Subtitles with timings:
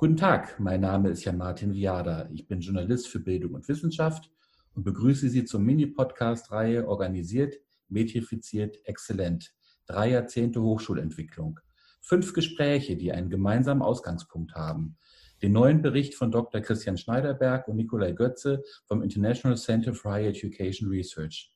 [0.00, 2.28] Guten Tag, mein Name ist Jan Martin Viada.
[2.32, 4.30] Ich bin Journalist für Bildung und Wissenschaft
[4.74, 7.56] und begrüße Sie zur Mini-Podcast-Reihe Organisiert,
[7.88, 9.52] Metrifiziert, Exzellent.
[9.86, 11.60] Drei Jahrzehnte Hochschulentwicklung.
[12.00, 14.96] Fünf Gespräche, die einen gemeinsamen Ausgangspunkt haben.
[15.42, 16.62] Den neuen Bericht von Dr.
[16.62, 21.52] Christian Schneiderberg und Nikolai Götze vom International Center for Higher Education Research.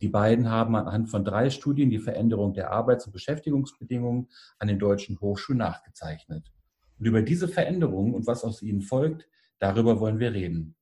[0.00, 4.28] Die beiden haben anhand von drei Studien die Veränderung der Arbeits- und Beschäftigungsbedingungen
[4.58, 6.52] an den deutschen Hochschulen nachgezeichnet.
[6.98, 9.28] Und über diese Veränderungen und was aus ihnen folgt,
[9.58, 10.74] darüber wollen wir reden.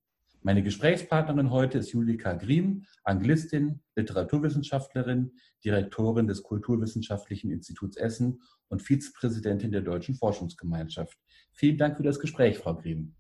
[0.45, 5.31] Meine Gesprächspartnerin heute ist Julika Griem, Anglistin, Literaturwissenschaftlerin,
[5.65, 11.17] Direktorin des Kulturwissenschaftlichen Instituts Essen und Vizepräsidentin der Deutschen Forschungsgemeinschaft.
[11.53, 13.15] Vielen Dank für das Gespräch, Frau Griem.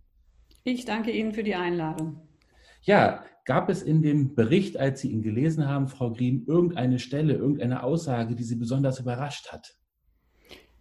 [0.64, 2.26] Ich danke Ihnen für die Einladung.
[2.82, 7.34] Ja, gab es in dem Bericht, als Sie ihn gelesen haben, Frau Griem, irgendeine Stelle,
[7.34, 9.76] irgendeine Aussage, die Sie besonders überrascht hat?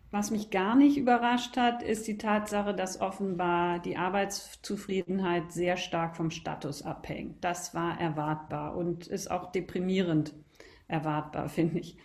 [0.10, 6.18] Was mich gar nicht überrascht hat, ist die Tatsache, dass offenbar die Arbeitszufriedenheit sehr stark
[6.18, 7.44] vom Status abhängt.
[7.44, 10.34] Das war erwartbar und ist auch deprimierend
[10.90, 11.98] erwartbar, finde ich.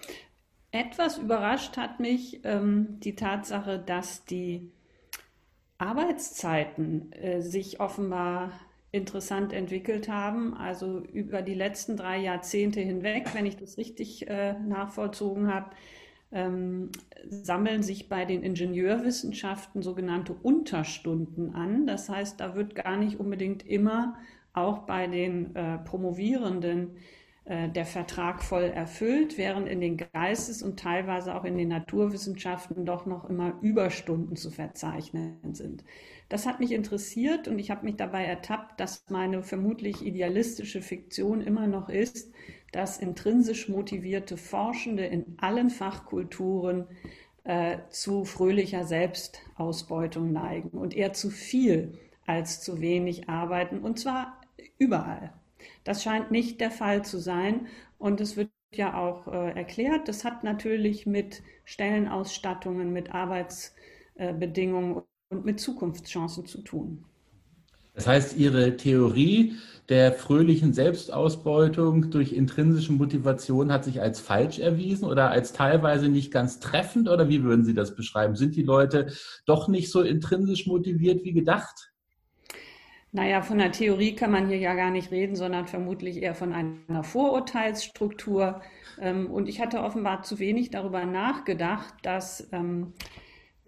[0.70, 4.70] Etwas überrascht hat mich ähm, die Tatsache, dass die
[5.78, 8.52] Arbeitszeiten äh, sich offenbar
[8.92, 10.54] interessant entwickelt haben.
[10.54, 15.70] Also über die letzten drei Jahrzehnte hinweg, wenn ich das richtig äh, nachvollzogen habe,
[16.32, 16.90] ähm,
[17.28, 21.86] sammeln sich bei den Ingenieurwissenschaften sogenannte Unterstunden an.
[21.86, 24.16] Das heißt, da wird gar nicht unbedingt immer
[24.52, 26.96] auch bei den äh, Promovierenden
[27.44, 32.84] äh, der Vertrag voll erfüllt, während in den Geistes- und teilweise auch in den Naturwissenschaften
[32.84, 35.84] doch noch immer Überstunden zu verzeichnen sind.
[36.28, 41.40] Das hat mich interessiert und ich habe mich dabei ertappt, dass meine vermutlich idealistische Fiktion
[41.40, 42.32] immer noch ist,
[42.72, 46.88] dass intrinsisch motivierte Forschende in allen Fachkulturen
[47.44, 54.40] äh, zu fröhlicher Selbstausbeutung neigen und eher zu viel als zu wenig arbeiten, und zwar
[54.78, 55.32] überall.
[55.84, 60.08] Das scheint nicht der Fall zu sein und es wird ja auch äh, erklärt.
[60.08, 67.04] Das hat natürlich mit Stellenausstattungen, mit Arbeitsbedingungen und mit Zukunftschancen zu tun.
[67.94, 69.56] Das heißt, Ihre Theorie
[69.88, 76.32] der fröhlichen Selbstausbeutung durch intrinsische Motivation hat sich als falsch erwiesen oder als teilweise nicht
[76.32, 77.08] ganz treffend?
[77.08, 78.36] Oder wie würden Sie das beschreiben?
[78.36, 79.12] Sind die Leute
[79.46, 81.92] doch nicht so intrinsisch motiviert wie gedacht?
[83.12, 86.52] Naja, von der Theorie kann man hier ja gar nicht reden, sondern vermutlich eher von
[86.52, 88.60] einer Vorurteilsstruktur.
[89.00, 92.92] Ähm, und ich hatte offenbar zu wenig darüber nachgedacht, dass ähm,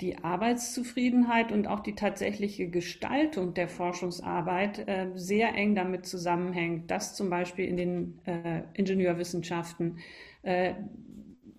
[0.01, 7.15] die Arbeitszufriedenheit und auch die tatsächliche Gestaltung der Forschungsarbeit äh, sehr eng damit zusammenhängt, dass
[7.15, 9.99] zum Beispiel in den äh, Ingenieurwissenschaften
[10.43, 10.75] äh,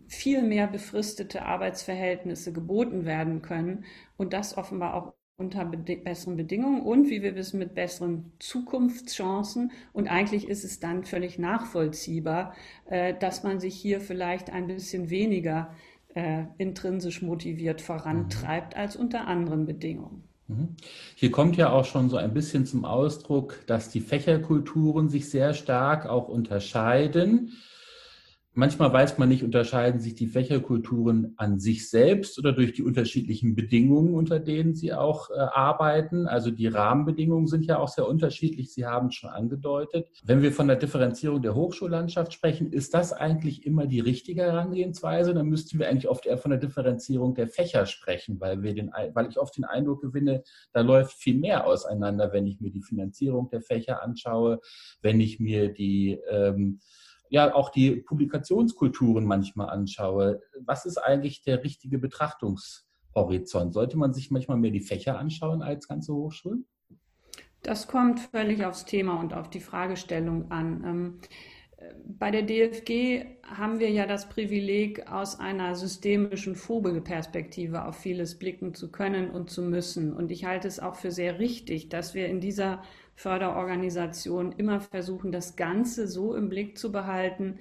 [0.08, 3.86] viel mehr befristete Arbeitsverhältnisse geboten werden können
[4.18, 9.72] und das offenbar auch unter besseren Bedingungen und, wie wir wissen, mit besseren Zukunftschancen.
[9.94, 12.54] Und eigentlich ist es dann völlig nachvollziehbar,
[12.90, 15.89] äh, dass man sich hier vielleicht ein bisschen weniger äh,
[16.58, 20.24] intrinsisch motiviert vorantreibt als unter anderen Bedingungen.
[20.48, 20.76] Mhm.
[21.16, 25.54] Hier kommt ja auch schon so ein bisschen zum Ausdruck, dass die Fächerkulturen sich sehr
[25.54, 27.54] stark auch unterscheiden.
[28.54, 33.56] Manchmal weiß man nicht, unterscheiden sich die Fächerkulturen an sich selbst oder durch die unterschiedlichen
[33.56, 36.28] Bedingungen, unter denen sie auch äh, arbeiten.
[36.28, 38.74] Also die Rahmenbedingungen sind ja auch sehr unterschiedlich.
[38.74, 40.08] Sie haben es schon angedeutet.
[40.24, 45.36] Wenn wir von der Differenzierung der Hochschullandschaft sprechen, ist das eigentlich immer die richtige Herangehensweise?
[45.36, 48.92] Dann müssten wir eigentlich oft eher von der Differenzierung der Fächer sprechen, weil, wir den,
[49.14, 50.44] weil ich oft den Eindruck gewinne,
[50.74, 54.60] da läuft viel mehr auseinander, wenn ich mir die Finanzierung der Fächer anschaue,
[55.04, 56.80] wenn ich mir die ähm,
[57.30, 63.74] ja auch die Publikationskulturen manchmal anschaue, was ist eigentlich der richtige Betrachtungshorizont?
[63.74, 66.66] Sollte man sich manchmal mehr die Fächer anschauen als ganze Hochschulen?
[67.62, 70.84] Das kommt völlig aufs Thema und auf die Fragestellung an.
[70.86, 71.20] Ähm,
[72.06, 78.74] bei der DFG haben wir ja das Privileg, aus einer systemischen Vogelperspektive auf vieles blicken
[78.74, 80.14] zu können und zu müssen.
[80.14, 82.82] Und ich halte es auch für sehr richtig, dass wir in dieser
[83.20, 87.60] Förderorganisation immer versuchen, das Ganze so im Blick zu behalten,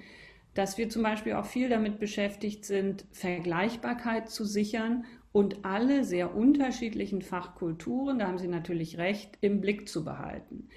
[0.53, 5.03] dass wir zum Beispiel auch viel damit beschäftigt sind, Vergleichbarkeit zu sichern
[5.33, 10.69] und alle sehr unterschiedlichen Fachkulturen, da haben Sie natürlich recht, im Blick zu behalten.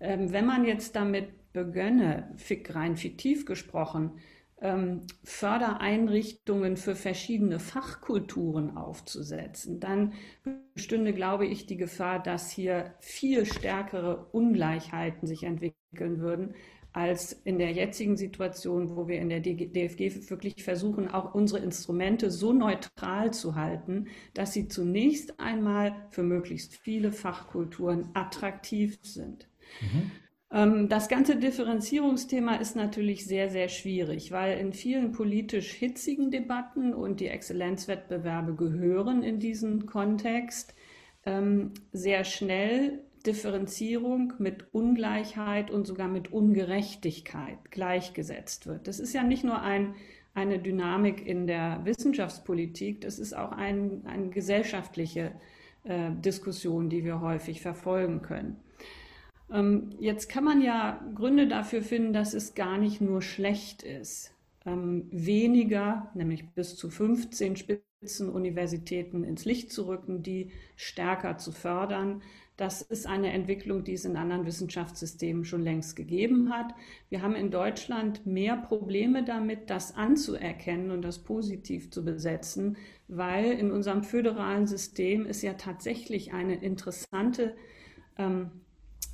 [0.00, 2.28] Ähm, wenn man jetzt damit begönne,
[2.70, 4.18] rein fiktiv gesprochen,
[4.60, 10.12] ähm, Fördereinrichtungen für verschiedene Fachkulturen aufzusetzen, dann
[10.74, 16.54] bestünde, glaube ich, die Gefahr, dass hier viel stärkere Ungleichheiten sich entwickeln würden,
[16.94, 22.30] als in der jetzigen Situation, wo wir in der DFG wirklich versuchen, auch unsere Instrumente
[22.30, 29.48] so neutral zu halten, dass sie zunächst einmal für möglichst viele Fachkulturen attraktiv sind.
[29.80, 30.12] Mhm.
[30.54, 36.94] Ähm, das ganze Differenzierungsthema ist natürlich sehr, sehr schwierig, weil in vielen politisch hitzigen Debatten
[36.94, 40.74] und die Exzellenzwettbewerbe gehören in diesen Kontext
[41.26, 48.86] ähm, sehr schnell Differenzierung mit Ungleichheit und sogar mit Ungerechtigkeit gleichgesetzt wird.
[48.86, 49.94] Das ist ja nicht nur ein,
[50.34, 55.32] eine Dynamik in der Wissenschaftspolitik, das ist auch ein, eine gesellschaftliche
[55.82, 58.56] äh, Diskussion, die wir häufig verfolgen können.
[59.50, 64.34] Ähm, jetzt kann man ja Gründe dafür finden, dass es gar nicht nur schlecht ist,
[64.64, 72.22] ähm, weniger, nämlich bis zu 15 Spitzenuniversitäten ins Licht zu rücken, die stärker zu fördern,
[72.56, 76.72] das ist eine Entwicklung, die es in anderen Wissenschaftssystemen schon längst gegeben hat.
[77.08, 82.76] Wir haben in Deutschland mehr Probleme damit, das anzuerkennen und das positiv zu besetzen,
[83.08, 87.56] weil in unserem föderalen System es ja tatsächlich eine interessante
[88.18, 88.52] ähm,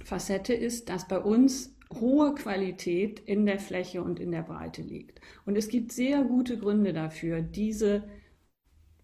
[0.05, 5.21] Facette ist, dass bei uns hohe Qualität in der Fläche und in der Breite liegt.
[5.45, 8.05] Und es gibt sehr gute Gründe dafür, diese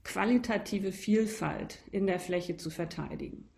[0.04, 3.48] qualitative Vielfalt in der Fläche zu verteidigen.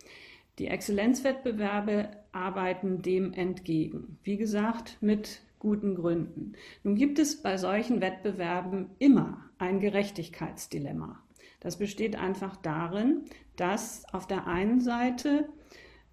[0.58, 4.18] Die Exzellenzwettbewerbe arbeiten dem entgegen.
[4.22, 6.54] Wie gesagt, mit guten Gründen.
[6.82, 11.22] Nun gibt es bei solchen Wettbewerben immer ein Gerechtigkeitsdilemma.
[11.60, 13.24] Das besteht einfach darin,
[13.56, 15.48] dass auf der einen Seite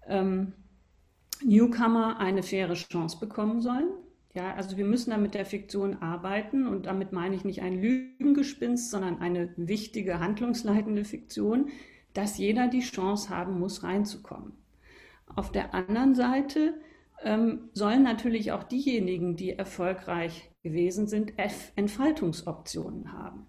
[0.06, 0.52] ähm,
[1.44, 3.88] Newcomer eine faire Chance bekommen sollen.
[4.34, 7.80] Ja, also wir müssen da mit der Fiktion arbeiten und damit meine ich nicht ein
[7.80, 11.70] Lügengespinst, sondern eine wichtige handlungsleitende Fiktion,
[12.12, 14.52] dass jeder die Chance haben muss, reinzukommen.
[15.34, 16.74] Auf der anderen Seite
[17.22, 21.32] ähm, sollen natürlich auch diejenigen, die erfolgreich gewesen sind,
[21.76, 23.46] Entfaltungsoptionen haben.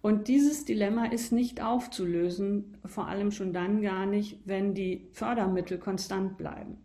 [0.00, 5.78] Und dieses Dilemma ist nicht aufzulösen, vor allem schon dann gar nicht, wenn die Fördermittel
[5.78, 6.78] konstant bleiben.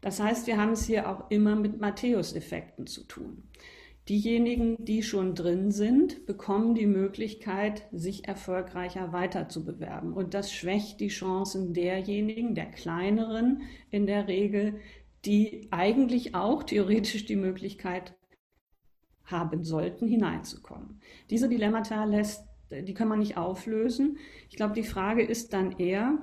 [0.00, 3.44] Das heißt, wir haben es hier auch immer mit Matthäus-Effekten zu tun.
[4.08, 10.12] Diejenigen, die schon drin sind, bekommen die Möglichkeit, sich erfolgreicher weiterzubewerben.
[10.12, 14.80] Und das schwächt die Chancen derjenigen, der kleineren in der Regel,
[15.24, 18.14] die eigentlich auch theoretisch die Möglichkeit
[19.24, 21.00] haben sollten, hineinzukommen.
[21.30, 24.18] Diese Dilemmata lässt, die kann man nicht auflösen.
[24.50, 26.18] Ich glaube, die Frage ist dann eher,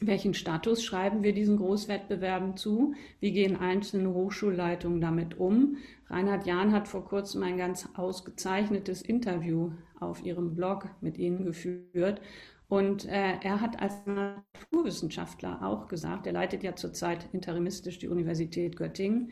[0.00, 2.94] welchen Status schreiben wir diesen Großwettbewerben zu?
[3.20, 5.76] Wie gehen einzelne Hochschulleitungen damit um?
[6.08, 12.20] Reinhard Jahn hat vor kurzem ein ganz ausgezeichnetes Interview auf ihrem Blog mit Ihnen geführt.
[12.68, 18.76] Und äh, er hat als Naturwissenschaftler auch gesagt, er leitet ja zurzeit interimistisch die Universität
[18.76, 19.30] Göttingen,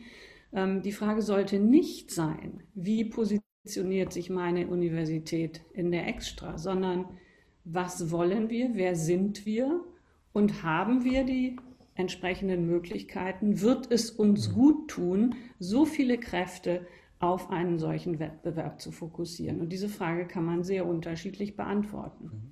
[0.53, 7.05] ähm, die Frage sollte nicht sein, wie positioniert sich meine Universität in der Extra, sondern
[7.65, 9.83] was wollen wir, wer sind wir
[10.35, 11.55] und haben wir die
[11.95, 13.61] entsprechenden Möglichkeiten?
[13.61, 14.53] Wird es uns mhm.
[14.53, 16.85] gut tun, so viele Kräfte
[17.19, 19.61] auf einen solchen Wettbewerb zu fokussieren?
[19.61, 22.25] Und diese Frage kann man sehr unterschiedlich beantworten.
[22.25, 22.51] Mhm.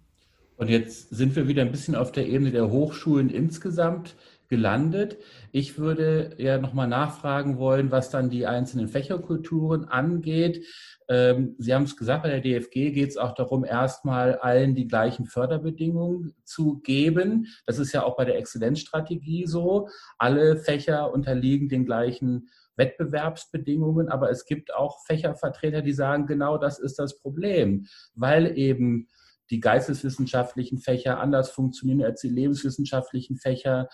[0.55, 4.15] Und jetzt sind wir wieder ein bisschen auf der Ebene der Hochschulen insgesamt
[4.47, 5.17] gelandet.
[5.51, 10.65] Ich würde ja nochmal nachfragen wollen, was dann die einzelnen Fächerkulturen angeht.
[11.09, 14.87] Ähm, Sie haben es gesagt, bei der DFG geht es auch darum, erstmal allen die
[14.87, 17.47] gleichen Förderbedingungen zu geben.
[17.65, 19.89] Das ist ja auch bei der Exzellenzstrategie so.
[20.17, 26.79] Alle Fächer unterliegen den gleichen Wettbewerbsbedingungen, aber es gibt auch Fächervertreter, die sagen, genau das
[26.79, 29.07] ist das Problem, weil eben
[29.49, 33.87] die geisteswissenschaftlichen Fächer anders funktionieren als die lebenswissenschaftlichen Fächer,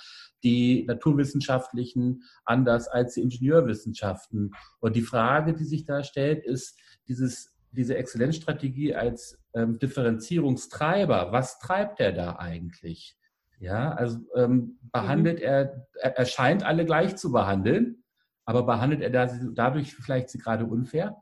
[0.44, 4.52] die naturwissenschaftlichen anders als die Ingenieurwissenschaften.
[4.80, 6.80] Und die Frage, die sich da stellt, ist
[7.10, 11.32] dieses, diese Exzellenzstrategie als ähm, Differenzierungstreiber.
[11.32, 13.18] Was treibt er da eigentlich?
[13.60, 15.46] Ja, also ähm, behandelt mhm.
[15.46, 18.04] er, er, scheint alle gleich zu behandeln,
[18.46, 21.22] aber behandelt er da, dadurch vielleicht sie gerade unfair?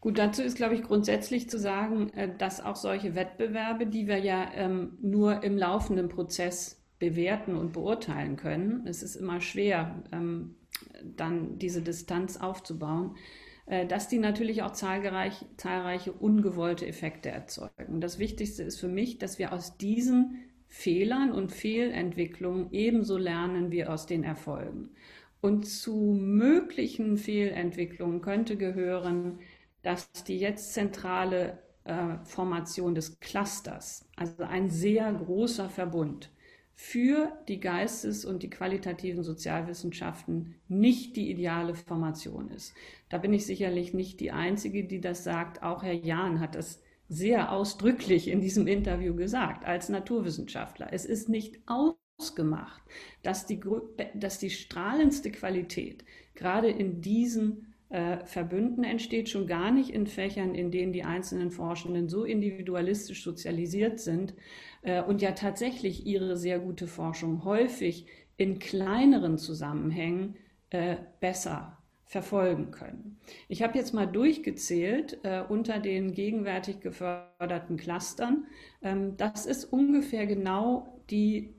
[0.00, 4.18] Gut, dazu ist, glaube ich, grundsätzlich zu sagen, äh, dass auch solche Wettbewerbe, die wir
[4.18, 10.56] ja ähm, nur im laufenden Prozess bewerten und beurteilen können, es ist immer schwer, ähm,
[11.04, 13.16] dann diese Distanz aufzubauen,
[13.66, 18.00] äh, dass die natürlich auch zahlreich, zahlreiche ungewollte Effekte erzeugen.
[18.00, 23.84] Das Wichtigste ist für mich, dass wir aus diesen Fehlern und Fehlentwicklungen ebenso lernen wie
[23.84, 24.90] aus den Erfolgen.
[25.40, 29.40] Und zu möglichen Fehlentwicklungen könnte gehören,
[29.82, 36.30] dass die jetzt zentrale äh, Formation des Clusters, also ein sehr großer Verbund
[36.74, 42.74] für die Geistes- und die qualitativen Sozialwissenschaften nicht die ideale Formation ist.
[43.08, 45.62] Da bin ich sicherlich nicht die Einzige, die das sagt.
[45.62, 50.88] Auch Herr Jahn hat das sehr ausdrücklich in diesem Interview gesagt, als Naturwissenschaftler.
[50.92, 52.82] Es ist nicht ausgemacht,
[53.22, 53.60] dass die,
[54.14, 60.54] dass die strahlendste Qualität gerade in diesen äh, Verbünden entsteht, schon gar nicht in Fächern,
[60.54, 64.34] in denen die einzelnen Forschenden so individualistisch sozialisiert sind
[65.06, 70.36] und ja tatsächlich ihre sehr gute Forschung häufig in kleineren Zusammenhängen
[70.70, 73.18] äh, besser verfolgen können.
[73.48, 78.46] Ich habe jetzt mal durchgezählt äh, unter den gegenwärtig geförderten Clustern.
[78.82, 81.54] Ähm, das ist ungefähr genau die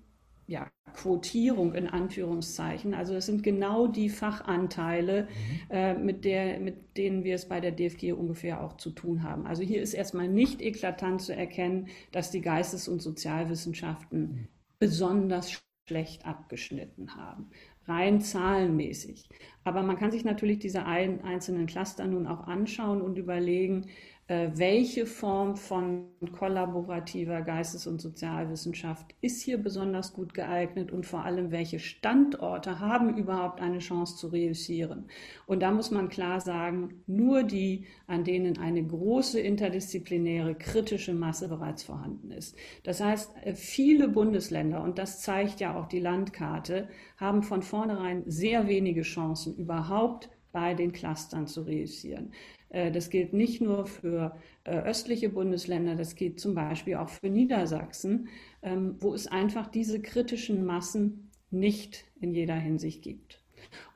[0.48, 2.94] ja, Quotierung in Anführungszeichen.
[2.94, 5.72] Also es sind genau die Fachanteile, mhm.
[5.72, 9.48] äh, mit, der, mit denen wir es bei der DFG ungefähr auch zu tun haben.
[9.48, 14.48] Also hier ist erstmal nicht eklatant zu erkennen, dass die Geistes- und Sozialwissenschaften mhm.
[14.80, 17.50] besonders schlecht abgeschnitten haben
[17.88, 19.28] rein zahlenmäßig.
[19.64, 23.88] Aber man kann sich natürlich diese ein, einzelnen Cluster nun auch anschauen und überlegen,
[24.28, 31.52] welche Form von kollaborativer Geistes- und Sozialwissenschaft ist hier besonders gut geeignet und vor allem,
[31.52, 35.10] welche Standorte haben überhaupt eine Chance zu reüssieren.
[35.46, 41.50] Und da muss man klar sagen, nur die, an denen eine große interdisziplinäre kritische Masse
[41.50, 42.56] bereits vorhanden ist.
[42.84, 46.88] Das heißt, äh, viele Bundesländer, und das zeigt ja auch die Landkarte,
[47.18, 52.32] haben von vornherein sehr wenige Chancen überhaupt bei den Clustern zu reüssieren.
[52.70, 57.30] Äh, das gilt nicht nur für äh, östliche Bundesländer, das gilt zum Beispiel auch für
[57.30, 58.30] Niedersachsen,
[58.62, 63.44] ähm, wo es einfach diese kritischen Massen nicht in jeder Hinsicht gibt.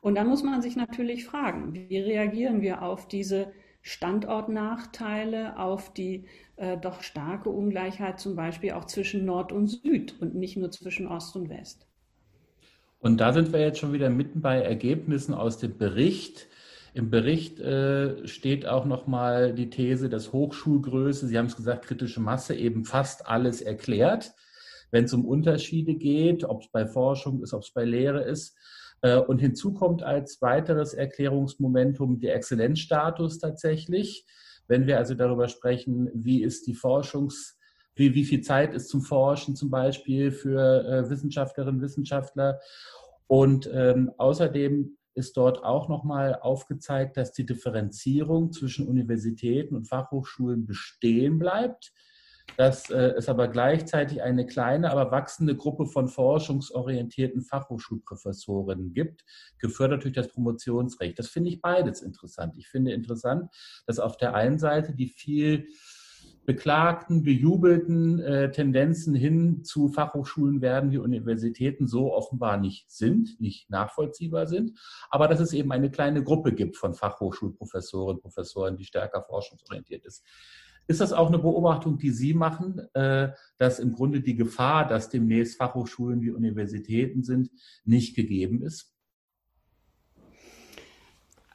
[0.00, 6.26] Und da muss man sich natürlich fragen, wie reagieren wir auf diese Standortnachteile, auf die
[6.56, 11.06] äh, doch starke Ungleichheit zum Beispiel auch zwischen Nord und Süd und nicht nur zwischen
[11.08, 11.87] Ost und West.
[13.00, 16.48] Und da sind wir jetzt schon wieder mitten bei Ergebnissen aus dem Bericht.
[16.94, 22.20] Im Bericht äh, steht auch nochmal die These, dass Hochschulgröße, Sie haben es gesagt, kritische
[22.20, 24.32] Masse eben fast alles erklärt,
[24.90, 28.56] wenn es um Unterschiede geht, ob es bei Forschung ist, ob es bei Lehre ist.
[29.02, 34.26] Äh, und hinzu kommt als weiteres Erklärungsmomentum der Exzellenzstatus tatsächlich.
[34.66, 37.57] Wenn wir also darüber sprechen, wie ist die Forschungs-
[37.98, 42.60] wie, wie viel Zeit ist zum Forschen zum Beispiel für äh, Wissenschaftlerinnen und Wissenschaftler.
[43.26, 50.64] Und ähm, außerdem ist dort auch nochmal aufgezeigt, dass die Differenzierung zwischen Universitäten und Fachhochschulen
[50.64, 51.92] bestehen bleibt,
[52.56, 59.24] dass äh, es aber gleichzeitig eine kleine, aber wachsende Gruppe von forschungsorientierten Fachhochschulprofessorinnen gibt,
[59.58, 61.18] gefördert durch das Promotionsrecht.
[61.18, 62.54] Das finde ich beides interessant.
[62.56, 63.50] Ich finde interessant,
[63.86, 65.68] dass auf der einen Seite die viel
[66.48, 73.68] beklagten, bejubelten äh, Tendenzen hin zu Fachhochschulen werden wie Universitäten so offenbar nicht sind, nicht
[73.68, 74.72] nachvollziehbar sind,
[75.10, 80.24] aber dass es eben eine kleine Gruppe gibt von Fachhochschulprofessoren, Professoren, die stärker forschungsorientiert ist.
[80.86, 83.28] Ist das auch eine Beobachtung, die Sie machen, äh,
[83.58, 87.50] dass im Grunde die Gefahr, dass demnächst Fachhochschulen wie Universitäten sind,
[87.84, 88.97] nicht gegeben ist?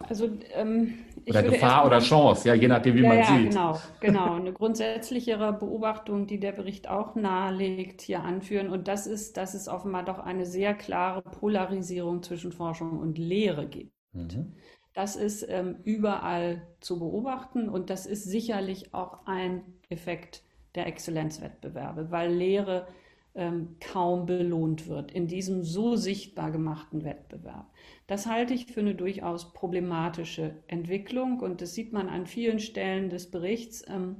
[0.07, 0.95] Also, ähm,
[1.27, 3.50] oder Gefahr oder Chance, ja, je nachdem, wie ja, man ja, sieht.
[3.50, 4.33] Genau, genau.
[4.36, 8.69] Eine grundsätzlichere Beobachtung, die der Bericht auch nahelegt, hier anführen.
[8.69, 13.67] Und das ist, dass es offenbar doch eine sehr klare Polarisierung zwischen Forschung und Lehre
[13.67, 13.93] gibt.
[14.13, 14.53] Mhm.
[14.93, 20.43] Das ist ähm, überall zu beobachten und das ist sicherlich auch ein Effekt
[20.75, 22.88] der Exzellenzwettbewerbe, weil Lehre
[23.36, 27.65] ähm, kaum belohnt wird in diesem so sichtbar gemachten Wettbewerb.
[28.13, 33.10] Das halte ich für eine durchaus problematische Entwicklung und das sieht man an vielen Stellen
[33.10, 33.84] des Berichts.
[33.89, 34.17] Ähm,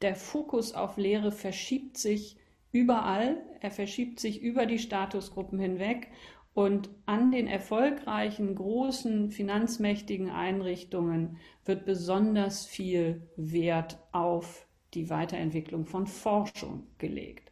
[0.00, 2.38] der Fokus auf Lehre verschiebt sich
[2.72, 6.08] überall, er verschiebt sich über die Statusgruppen hinweg
[6.54, 16.06] und an den erfolgreichen, großen, finanzmächtigen Einrichtungen wird besonders viel Wert auf die Weiterentwicklung von
[16.06, 17.50] Forschung gelegt.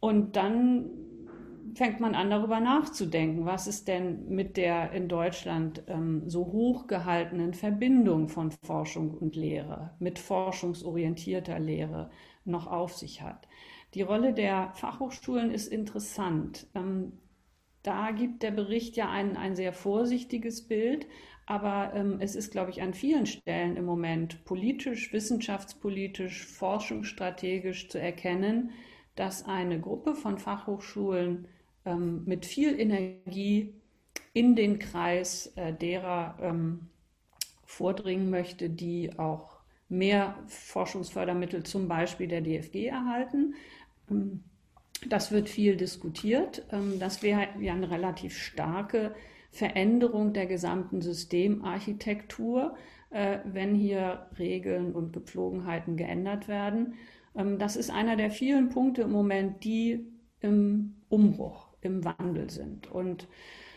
[0.00, 0.88] Und dann
[1.78, 6.88] fängt man an, darüber nachzudenken, was ist denn mit der in Deutschland ähm, so hoch
[6.88, 12.10] gehaltenen Verbindung von Forschung und Lehre, mit forschungsorientierter Lehre
[12.44, 13.46] noch auf sich hat.
[13.94, 16.66] Die Rolle der Fachhochschulen ist interessant.
[16.74, 17.12] Ähm,
[17.84, 21.06] da gibt der Bericht ja ein, ein sehr vorsichtiges Bild,
[21.46, 28.00] aber ähm, es ist, glaube ich, an vielen Stellen im Moment politisch, wissenschaftspolitisch, forschungsstrategisch zu
[28.00, 28.72] erkennen,
[29.14, 31.46] dass eine Gruppe von Fachhochschulen
[31.84, 33.74] ähm, mit viel Energie
[34.32, 36.88] in den Kreis äh, derer ähm,
[37.64, 39.58] vordringen möchte, die auch
[39.88, 43.54] mehr Forschungsfördermittel zum Beispiel der DFG erhalten.
[44.10, 44.44] Ähm,
[45.08, 46.66] Das wird viel diskutiert.
[46.72, 49.14] Ähm, das wäre ja eine relativ starke
[49.50, 52.76] Veränderung der gesamten Systemarchitektur,
[53.10, 56.94] äh, wenn hier Regeln und Gepflogenheiten geändert werden.
[57.36, 60.06] Ähm, das ist einer der vielen Punkte im Moment, die
[60.40, 62.90] im Umbruch, im Wandel sind.
[62.90, 63.28] Und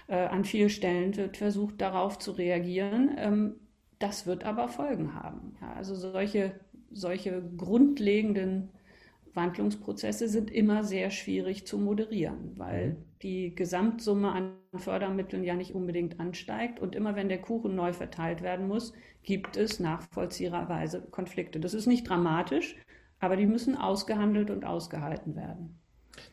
[0.07, 3.11] äh, an vielen Stellen wird versucht, darauf zu reagieren.
[3.17, 3.55] Ähm,
[3.99, 5.55] das wird aber Folgen haben.
[5.75, 6.59] also solche,
[6.91, 8.69] solche grundlegenden
[9.33, 12.95] Wandlungsprozesse sind immer sehr schwierig zu moderieren, weil mhm.
[13.21, 16.79] die Gesamtsumme an Fördermitteln ja nicht unbedingt ansteigt.
[16.79, 18.93] Und immer wenn der Kuchen neu verteilt werden muss,
[19.23, 21.59] gibt es nachvollziehbarweise Konflikte.
[21.59, 22.75] Das ist nicht dramatisch,
[23.19, 25.80] aber die müssen ausgehandelt und ausgehalten werden.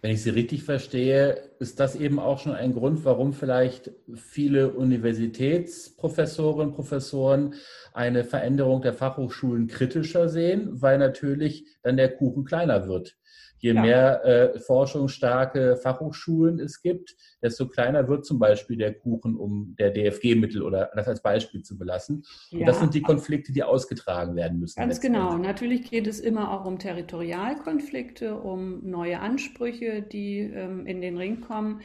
[0.01, 4.71] Wenn ich Sie richtig verstehe, ist das eben auch schon ein Grund, warum vielleicht viele
[4.73, 7.55] Universitätsprofessorinnen und Professoren
[7.93, 13.17] eine Veränderung der Fachhochschulen kritischer sehen, weil natürlich dann der Kuchen kleiner wird.
[13.59, 13.83] Je ja.
[13.83, 19.91] mehr äh, forschungsstarke Fachhochschulen es gibt, desto kleiner wird zum Beispiel der Kuchen, um der
[19.91, 22.25] DFG-Mittel oder das als Beispiel zu belassen.
[22.53, 22.67] Und ja.
[22.67, 24.81] das sind die Konflikte, die ausgetragen werden müssen.
[24.81, 25.37] Ganz genau.
[25.37, 31.41] Natürlich geht es immer auch um Territorialkonflikte, um neue Ansprüche, die ähm, in den Ring
[31.41, 31.81] kommen.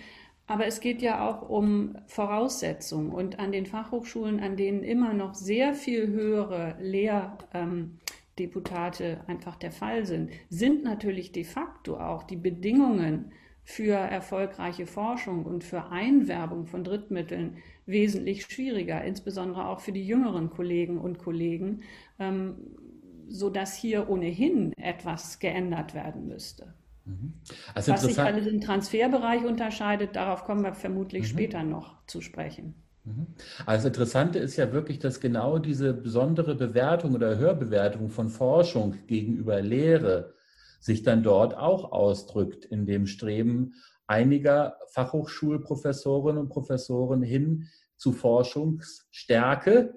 [0.45, 3.11] Aber es geht ja auch um Voraussetzungen.
[3.11, 6.75] Und an den Fachhochschulen, an denen immer noch sehr viel höhere
[8.37, 13.31] Lehrdeputate einfach der Fall sind, sind natürlich de facto auch die Bedingungen
[13.63, 20.49] für erfolgreiche Forschung und für Einwerbung von Drittmitteln wesentlich schwieriger, insbesondere auch für die jüngeren
[20.49, 21.81] Kollegen und Kollegen,
[22.19, 22.55] ähm,
[23.29, 26.73] sodass hier ohnehin etwas geändert werden müsste.
[27.05, 27.33] Mhm.
[27.73, 31.27] Also Was sich alles im Transferbereich unterscheidet, darauf kommen wir vermutlich mhm.
[31.27, 32.75] später noch zu sprechen.
[33.05, 33.27] Mhm.
[33.65, 39.05] Also das Interessante ist ja wirklich, dass genau diese besondere Bewertung oder Hörbewertung von Forschung
[39.07, 40.33] gegenüber Lehre
[40.79, 43.73] sich dann dort auch ausdrückt in dem Streben
[44.07, 49.93] einiger Fachhochschulprofessorinnen und Professoren hin zu Forschungsstärke,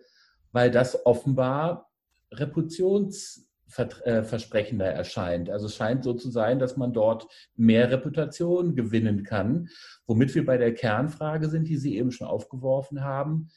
[0.52, 1.90] weil das offenbar
[2.32, 3.46] Reputations
[3.76, 5.50] versprechender erscheint.
[5.50, 9.69] Also es scheint so zu sein, dass man dort mehr Reputation gewinnen kann,
[10.06, 13.49] womit wir bei der Kernfrage sind, die Sie eben schon aufgeworfen haben.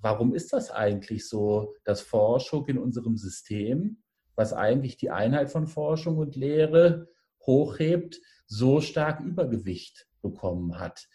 [0.00, 4.02] Warum ist das eigentlich so, dass Forschung in unserem System,
[4.34, 7.08] was eigentlich die Einheit von Forschung und Lehre
[7.46, 11.06] hochhebt, so stark Übergewicht bekommen hat?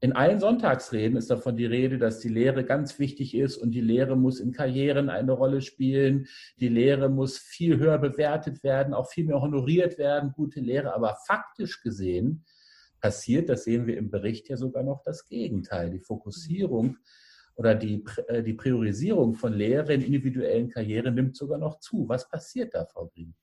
[0.00, 3.80] In allen Sonntagsreden ist davon die Rede, dass die Lehre ganz wichtig ist und die
[3.80, 6.28] Lehre muss in Karrieren eine Rolle spielen.
[6.60, 10.94] Die Lehre muss viel höher bewertet werden, auch viel mehr honoriert werden, gute Lehre.
[10.94, 12.44] Aber faktisch gesehen
[13.00, 15.90] passiert, das sehen wir im Bericht ja sogar noch das Gegenteil.
[15.90, 16.96] Die Fokussierung
[17.56, 22.08] oder die, äh, die Priorisierung von Lehre in individuellen Karrieren nimmt sogar noch zu.
[22.08, 23.34] Was passiert da, Frau Green?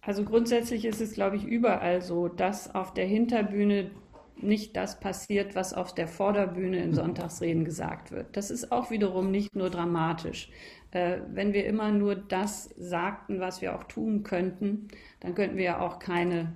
[0.00, 3.90] Also grundsätzlich ist es, glaube ich, überall so, dass auf der Hinterbühne
[4.40, 8.36] nicht das passiert, was auf der Vorderbühne in Sonntagsreden gesagt wird.
[8.36, 10.50] Das ist auch wiederum nicht nur dramatisch.
[10.90, 14.88] Äh, wenn wir immer nur das sagten, was wir auch tun könnten,
[15.20, 16.54] dann könnten wir ja auch keine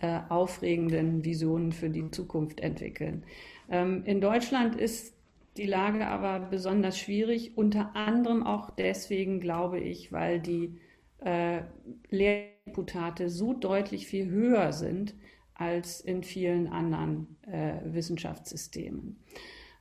[0.00, 3.24] äh, aufregenden Visionen für die Zukunft entwickeln.
[3.70, 5.14] Ähm, in Deutschland ist
[5.56, 10.78] die Lage aber besonders schwierig, unter anderem auch deswegen, glaube ich, weil die
[11.24, 11.62] äh,
[12.10, 15.14] Lehrreputate so deutlich viel höher sind
[15.62, 19.16] als in vielen anderen äh, Wissenschaftssystemen.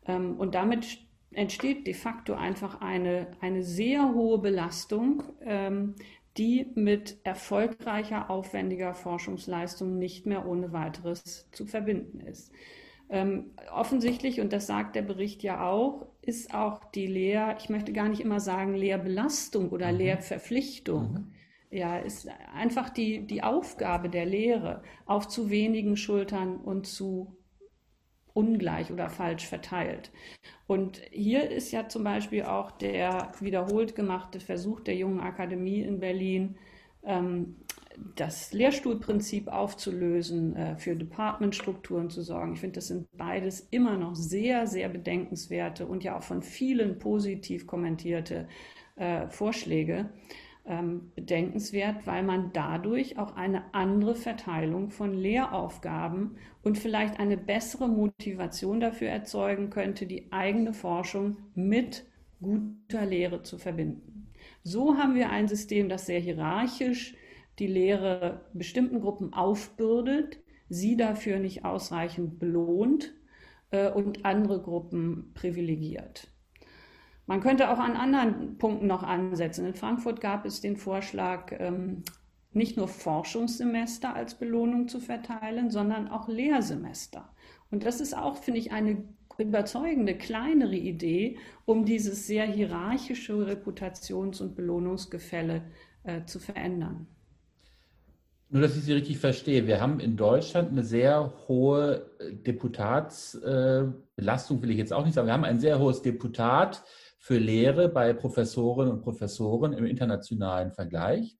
[0.05, 0.99] Ähm, und damit
[1.31, 5.95] entsteht de facto einfach eine, eine sehr hohe Belastung, ähm,
[6.37, 12.51] die mit erfolgreicher, aufwendiger Forschungsleistung nicht mehr ohne weiteres zu verbinden ist.
[13.09, 17.91] Ähm, offensichtlich, und das sagt der Bericht ja auch, ist auch die Lehr, ich möchte
[17.91, 19.97] gar nicht immer sagen Lehrbelastung oder mhm.
[19.97, 21.40] Lehrverpflichtung, mhm
[21.71, 27.37] ja, ist einfach die, die Aufgabe der Lehre auf zu wenigen Schultern und zu
[28.33, 30.11] ungleich oder falsch verteilt.
[30.67, 35.99] Und hier ist ja zum Beispiel auch der wiederholt gemachte Versuch der Jungen Akademie in
[35.99, 36.57] Berlin,
[37.03, 37.57] ähm,
[38.15, 42.53] das Lehrstuhlprinzip aufzulösen, äh, für Departmentstrukturen zu sorgen.
[42.53, 46.99] Ich finde, das sind beides immer noch sehr, sehr bedenkenswerte und ja auch von vielen
[46.99, 48.47] positiv kommentierte
[48.95, 50.09] äh, Vorschläge
[50.65, 57.87] ähm, bedenkenswert, weil man dadurch auch eine andere Verteilung von Lehraufgaben und vielleicht eine bessere
[57.87, 62.05] Motivation dafür erzeugen könnte, die eigene Forschung mit
[62.41, 64.27] guter Lehre zu verbinden.
[64.63, 67.15] So haben wir ein System, das sehr hierarchisch
[67.59, 73.13] die Lehre bestimmten Gruppen aufbürdet, sie dafür nicht ausreichend belohnt
[73.71, 76.27] äh, und andere Gruppen privilegiert.
[77.31, 79.65] Man könnte auch an anderen Punkten noch ansetzen.
[79.65, 82.03] In Frankfurt gab es den Vorschlag, ähm,
[82.51, 87.33] nicht nur Forschungssemester als Belohnung zu verteilen, sondern auch Lehrsemester.
[87.69, 89.05] Und das ist auch, finde ich, eine
[89.37, 95.61] überzeugende kleinere Idee, um dieses sehr hierarchische Reputations- und Belohnungsgefälle
[96.03, 97.07] äh, zu verändern.
[98.49, 99.67] Nur, dass ich Sie richtig verstehe.
[99.67, 105.13] Wir haben in Deutschland eine sehr hohe äh, Deputatsbelastung, äh, will ich jetzt auch nicht
[105.13, 105.27] sagen.
[105.27, 106.83] Wir haben ein sehr hohes Deputat
[107.21, 111.37] für Lehre bei Professorinnen und Professoren im internationalen Vergleich.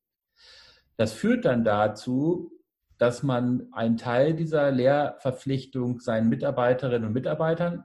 [0.95, 2.51] Das führt dann dazu,
[2.99, 7.83] dass man einen Teil dieser Lehrverpflichtung seinen Mitarbeiterinnen und Mitarbeitern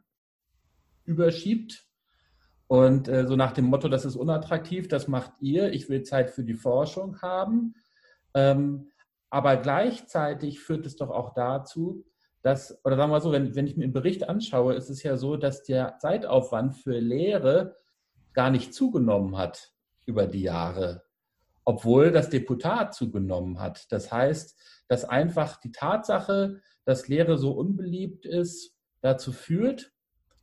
[1.04, 1.87] überschiebt.
[2.66, 6.30] Und äh, so nach dem Motto, das ist unattraktiv, das macht ihr, ich will Zeit
[6.30, 7.76] für die Forschung haben.
[8.35, 8.90] Ähm,
[9.30, 12.04] aber gleichzeitig führt es doch auch dazu,
[12.42, 15.02] dass, oder sagen wir mal so, wenn, wenn ich mir den Bericht anschaue, ist es
[15.02, 17.74] ja so, dass der Zeitaufwand für Lehre
[18.37, 19.72] gar nicht zugenommen hat
[20.05, 21.03] über die Jahre,
[21.64, 23.90] obwohl das Deputat zugenommen hat.
[23.90, 24.57] Das heißt,
[24.88, 29.90] dass einfach die Tatsache, dass Lehre so unbeliebt ist, dazu führt,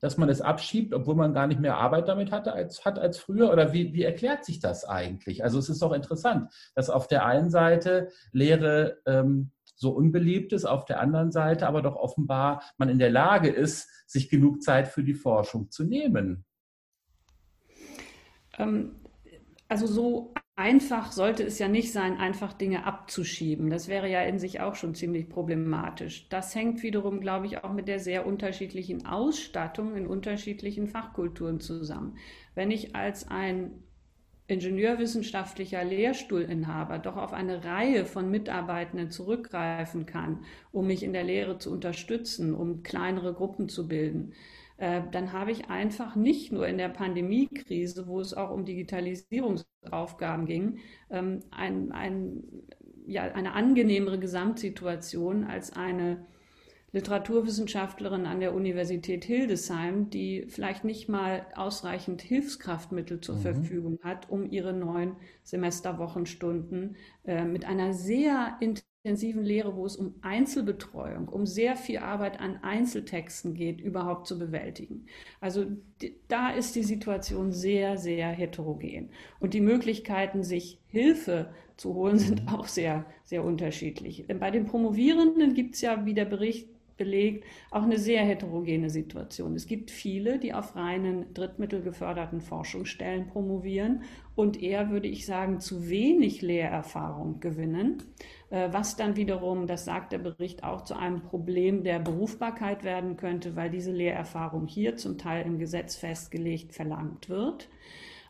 [0.02, 3.20] dass man es abschiebt, obwohl man gar nicht mehr Arbeit damit hatte als, hat als
[3.20, 3.54] früher?
[3.54, 5.44] Oder wie, wie erklärt sich das eigentlich?
[5.44, 10.66] Also es ist doch interessant, dass auf der einen Seite Lehre ähm, so unbeliebt ist,
[10.66, 14.88] auf der anderen Seite aber doch offenbar man in der Lage ist, sich genug Zeit
[14.88, 16.44] für die Forschung zu nehmen.
[18.58, 18.96] Ähm,
[19.68, 23.70] also so einfach sollte es ja nicht sein, einfach Dinge abzuschieben.
[23.70, 26.28] Das wäre ja in sich auch schon ziemlich problematisch.
[26.30, 32.18] Das hängt wiederum, glaube ich, auch mit der sehr unterschiedlichen Ausstattung in unterschiedlichen Fachkulturen zusammen.
[32.54, 33.72] Wenn ich als ein
[34.48, 41.58] ingenieurwissenschaftlicher Lehrstuhlinhaber doch auf eine Reihe von Mitarbeitenden zurückgreifen kann, um mich in der Lehre
[41.58, 44.34] zu unterstützen, um kleinere Gruppen zu bilden,
[44.78, 50.80] dann habe ich einfach nicht nur in der Pandemiekrise, wo es auch um Digitalisierungsaufgaben ging,
[51.10, 52.44] ähm, ein, ein,
[53.06, 56.26] ja, eine angenehmere Gesamtsituation als eine
[56.94, 63.42] Literaturwissenschaftlerin an der Universität Hildesheim, die vielleicht nicht mal ausreichend Hilfskraftmittel zur mhm.
[63.42, 69.98] Verfügung hat, um ihre neun Semesterwochenstunden äh, mit einer sehr intensiven intensiven Lehre, wo es
[69.98, 75.08] um Einzelbetreuung, um sehr viel Arbeit an Einzeltexten geht, überhaupt zu bewältigen.
[75.42, 75.66] Also
[76.30, 79.10] da ist die Situation sehr, sehr heterogen.
[79.42, 84.26] Und die Möglichkeiten, sich Hilfe zu holen, sind auch sehr, sehr unterschiedlich.
[84.40, 89.56] Bei den Promovierenden gibt es ja, wie der Bericht belegt, auch eine sehr heterogene Situation.
[89.56, 94.04] Es gibt viele, die auf reinen drittmittelgeförderten Forschungsstellen promovieren
[94.36, 97.98] und eher, würde ich sagen, zu wenig Lehrerfahrung gewinnen,
[98.54, 103.56] was dann wiederum, das sagt der Bericht auch, zu einem Problem der Berufbarkeit werden könnte,
[103.56, 107.70] weil diese Lehrerfahrung hier zum Teil im Gesetz festgelegt verlangt wird.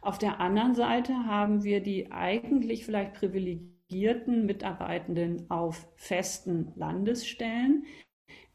[0.01, 7.83] Auf der anderen Seite haben wir die eigentlich vielleicht privilegierten Mitarbeitenden auf festen Landesstellen,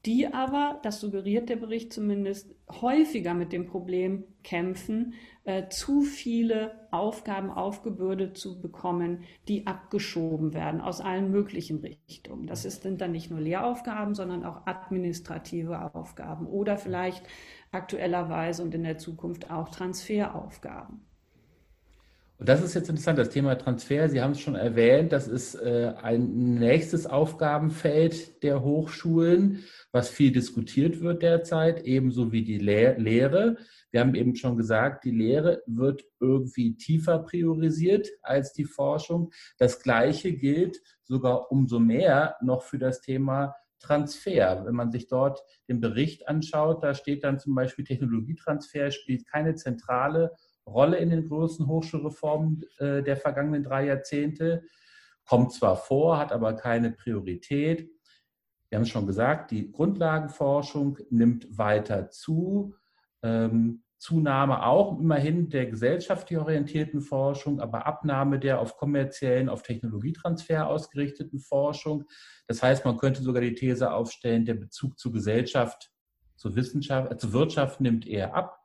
[0.06, 5.12] die aber, das suggeriert der Bericht zumindest, häufiger mit dem Problem kämpfen,
[5.48, 12.46] äh, zu viele Aufgaben aufgebürdet zu bekommen, die abgeschoben werden aus allen möglichen Richtungen.
[12.46, 17.26] Das sind dann nicht nur Lehraufgaben, sondern auch administrative Aufgaben oder vielleicht
[17.72, 21.07] aktuellerweise und in der Zukunft auch Transferaufgaben.
[22.38, 24.08] Und das ist jetzt interessant, das Thema Transfer.
[24.08, 30.30] Sie haben es schon erwähnt, das ist äh, ein nächstes Aufgabenfeld der Hochschulen, was viel
[30.30, 33.56] diskutiert wird derzeit, ebenso wie die Lehr Lehre.
[33.90, 39.32] Wir haben eben schon gesagt, die Lehre wird irgendwie tiefer priorisiert als die Forschung.
[39.58, 44.64] Das Gleiche gilt sogar umso mehr noch für das Thema Transfer.
[44.64, 49.54] Wenn man sich dort den Bericht anschaut, da steht dann zum Beispiel Technologietransfer spielt keine
[49.56, 50.32] zentrale
[50.68, 54.64] Rolle in den großen Hochschulreformen äh, der vergangenen drei Jahrzehnte.
[55.26, 57.90] Kommt zwar vor, hat aber keine Priorität.
[58.68, 62.74] Wir haben es schon gesagt, die Grundlagenforschung nimmt weiter zu.
[63.22, 70.68] Ähm, Zunahme auch immerhin der gesellschaftlich orientierten Forschung, aber Abnahme der auf kommerziellen, auf Technologietransfer
[70.68, 72.04] ausgerichteten Forschung.
[72.46, 75.90] Das heißt, man könnte sogar die These aufstellen, der Bezug zur Gesellschaft,
[76.36, 78.60] zur Wissenschaft, äh, zur Wirtschaft nimmt eher ab.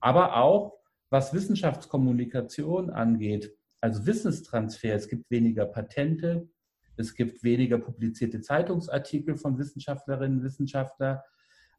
[0.00, 0.79] Aber auch
[1.10, 6.48] was Wissenschaftskommunikation angeht, also Wissenstransfer, es gibt weniger Patente,
[6.96, 11.20] es gibt weniger publizierte Zeitungsartikel von Wissenschaftlerinnen und Wissenschaftlern.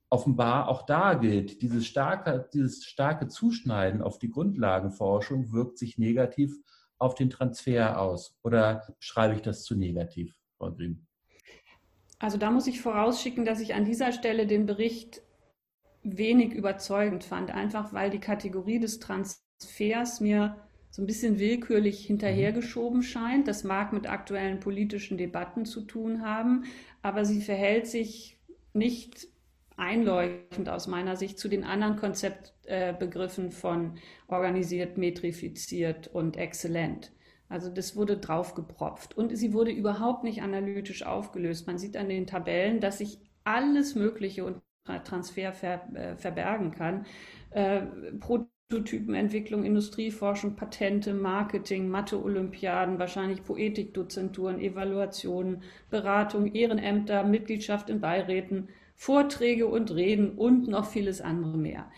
[0.10, 6.58] Offenbar auch da gilt, dieses starke, dieses starke Zuschneiden auf die Grundlagenforschung wirkt sich negativ
[6.98, 8.38] auf den Transfer aus.
[8.44, 11.08] Oder schreibe ich das zu negativ, Frau Green?
[12.20, 15.22] Also da muss ich vorausschicken, dass ich an dieser Stelle den Bericht
[16.04, 20.58] wenig überzeugend fand, einfach weil die Kategorie des Transfers mir
[20.90, 23.48] so ein bisschen willkürlich hinterhergeschoben scheint.
[23.48, 26.66] Das mag mit aktuellen politischen Debatten zu tun haben,
[27.02, 28.38] aber sie verhält sich
[28.74, 29.28] nicht
[29.78, 33.96] einleuchtend aus meiner Sicht zu den anderen Konzeptbegriffen äh, von
[34.28, 37.12] organisiert, metrifiziert und exzellent.
[37.50, 41.68] Also das wurde draufgepropft und sie wurde überhaupt nicht analytisch aufgelöst.
[41.68, 44.62] Man sieht an den Tabellen, dass sich alles Mögliche unter
[45.04, 47.06] Transfer ver, äh, verbergen kann.
[47.52, 47.82] Äh,
[48.20, 59.91] Prototypenentwicklung, Industrieforschung, Patente, Marketing, Mathe-Olympiaden, wahrscheinlich Poetikdozenturen, Evaluationen, Beratung, Ehrenämter, Mitgliedschaft in Beiräten, Vorträge und
[59.91, 61.91] Reden und noch vieles andere mehr.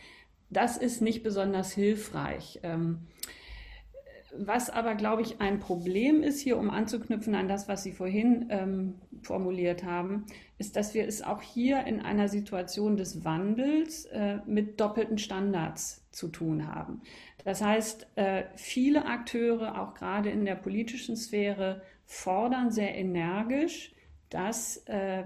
[0.49, 2.59] Das ist nicht besonders hilfreich.
[2.63, 3.07] Ähm,
[4.37, 8.47] was aber, glaube ich, ein Problem ist hier, um anzuknüpfen an das, was Sie vorhin
[8.49, 10.25] ähm, formuliert haben,
[10.57, 16.05] ist, dass wir es auch hier in einer Situation des Wandels äh, mit doppelten Standards
[16.11, 17.01] zu tun haben.
[17.43, 23.93] Das heißt, äh, viele Akteure, auch gerade in der politischen Sphäre, fordern sehr energisch,
[24.29, 25.23] dass äh,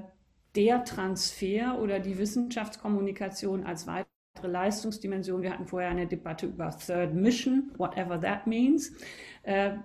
[0.56, 7.13] der Transfer oder die Wissenschaftskommunikation als weitere Leistungsdimension, wir hatten vorher eine Debatte über Third
[7.13, 8.91] Mission, whatever that means,
[9.43, 9.78] äh,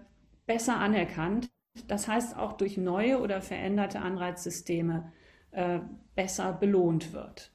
[0.47, 1.49] besser anerkannt.
[1.89, 5.13] Das heißt auch durch neue oder veränderte Anreizsysteme
[5.53, 5.81] äh,
[6.15, 7.52] besser belohnt wird.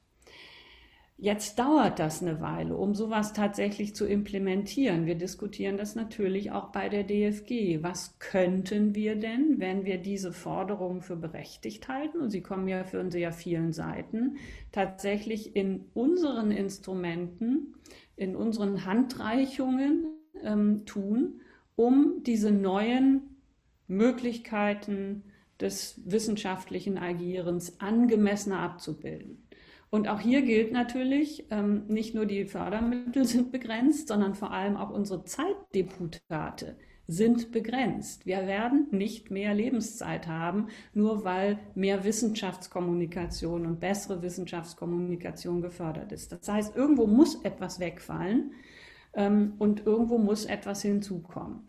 [1.20, 5.04] Jetzt dauert das eine Weile, um sowas tatsächlich zu implementieren.
[5.04, 7.82] Wir diskutieren das natürlich auch bei der DFG.
[7.82, 12.84] Was könnten wir denn, wenn wir diese Forderungen für berechtigt halten, und sie kommen ja
[12.84, 14.36] für sehr vielen Seiten,
[14.70, 17.74] tatsächlich in unseren Instrumenten,
[18.14, 20.04] in unseren Handreichungen
[20.44, 21.40] ähm, tun,
[21.74, 23.22] um diese neuen
[23.88, 25.24] Möglichkeiten
[25.60, 29.47] des wissenschaftlichen Agierens angemessener abzubilden.
[29.90, 34.76] Und auch hier gilt natürlich, ähm, nicht nur die Fördermittel sind begrenzt, sondern vor allem
[34.76, 36.76] auch unsere Zeitdeputate
[37.10, 38.26] sind begrenzt.
[38.26, 46.32] Wir werden nicht mehr Lebenszeit haben, nur weil mehr Wissenschaftskommunikation und bessere Wissenschaftskommunikation gefördert ist.
[46.32, 48.52] Das heißt, irgendwo muss etwas wegfallen
[49.14, 51.66] ähm, und irgendwo muss etwas hinzukommen.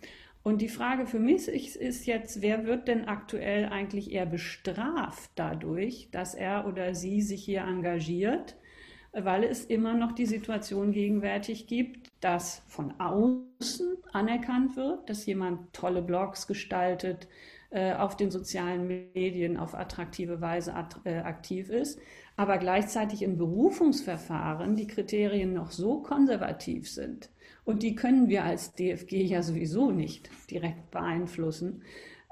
[0.50, 6.10] Und die Frage für mich ist jetzt, wer wird denn aktuell eigentlich eher bestraft dadurch,
[6.12, 8.56] dass er oder sie sich hier engagiert,
[9.12, 15.72] weil es immer noch die Situation gegenwärtig gibt, dass von außen anerkannt wird, dass jemand
[15.72, 17.28] tolle Blogs gestaltet,
[17.70, 22.00] äh, auf den sozialen Medien auf attraktive Weise äh, aktiv ist,
[22.38, 27.30] aber gleichzeitig im Berufungsverfahren die Kriterien noch so konservativ sind,
[27.63, 31.84] und die können wir als DFG ja sowieso nicht direkt beeinflussen,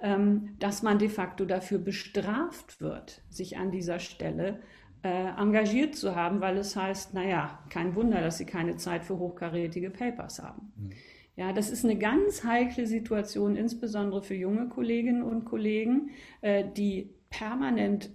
[0.02, 4.60] ähm, dass man de facto dafür bestraft wird, sich an dieser Stelle
[5.04, 9.18] äh, engagiert zu haben, weil es heißt, naja, kein Wunder, dass sie keine Zeit für
[9.18, 10.72] hochkarätige Papers haben.
[10.76, 10.90] Mhm.
[11.36, 16.10] Ja, das ist eine ganz heikle Situation, insbesondere für junge Kolleginnen und Kollegen,
[16.42, 18.10] äh, die permanent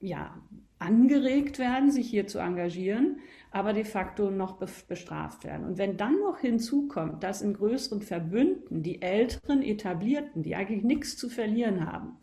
[0.00, 0.38] ja,
[0.78, 5.66] angeregt werden, sich hier zu engagieren, aber de facto noch bestraft werden.
[5.66, 11.16] Und wenn dann noch hinzukommt, dass in größeren Verbünden die älteren Etablierten, die eigentlich nichts
[11.16, 12.18] zu verlieren haben,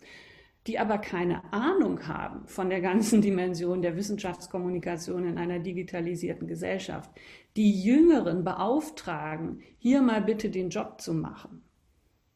[0.67, 7.11] die aber keine Ahnung haben von der ganzen Dimension der Wissenschaftskommunikation in einer digitalisierten Gesellschaft,
[7.55, 11.63] die Jüngeren beauftragen, hier mal bitte den Job zu machen,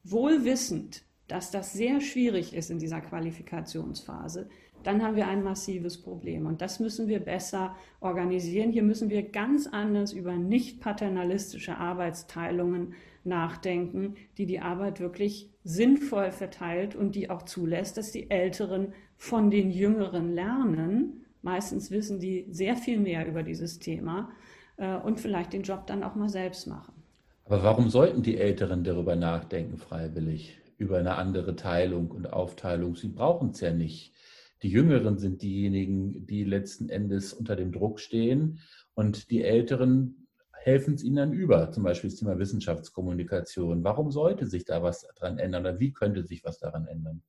[0.03, 4.49] wohl wissend, dass das sehr schwierig ist in dieser Qualifikationsphase,
[4.83, 6.45] dann haben wir ein massives Problem.
[6.45, 8.71] Und das müssen wir besser organisieren.
[8.71, 16.31] Hier müssen wir ganz anders über nicht paternalistische Arbeitsteilungen nachdenken, die die Arbeit wirklich sinnvoll
[16.31, 21.25] verteilt und die auch zulässt, dass die Älteren von den Jüngeren lernen.
[21.41, 24.31] Meistens wissen die sehr viel mehr über dieses Thema
[24.77, 26.93] äh, und vielleicht den Job dann auch mal selbst machen.
[27.45, 32.95] Aber warum sollten die Älteren darüber nachdenken, freiwillig, über eine andere Teilung und Aufteilung?
[32.95, 34.13] Sie brauchen es ja nicht.
[34.61, 38.59] Die Jüngeren sind diejenigen, die letzten Endes unter dem Druck stehen
[38.93, 43.83] und die Älteren helfen es ihnen dann über, zum Beispiel das Thema Wissenschaftskommunikation.
[43.83, 47.21] Warum sollte sich da was daran ändern oder wie könnte sich was daran ändern?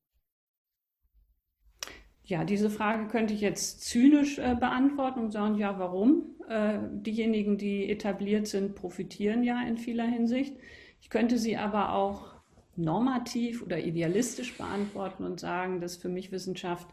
[2.24, 6.36] Ja, diese Frage könnte ich jetzt zynisch äh, beantworten und sagen, ja, warum?
[6.48, 10.56] Äh, diejenigen, die etabliert sind, profitieren ja in vieler Hinsicht.
[11.00, 12.34] Ich könnte sie aber auch
[12.76, 16.88] normativ oder idealistisch beantworten und sagen, dass für mich Wissenschaft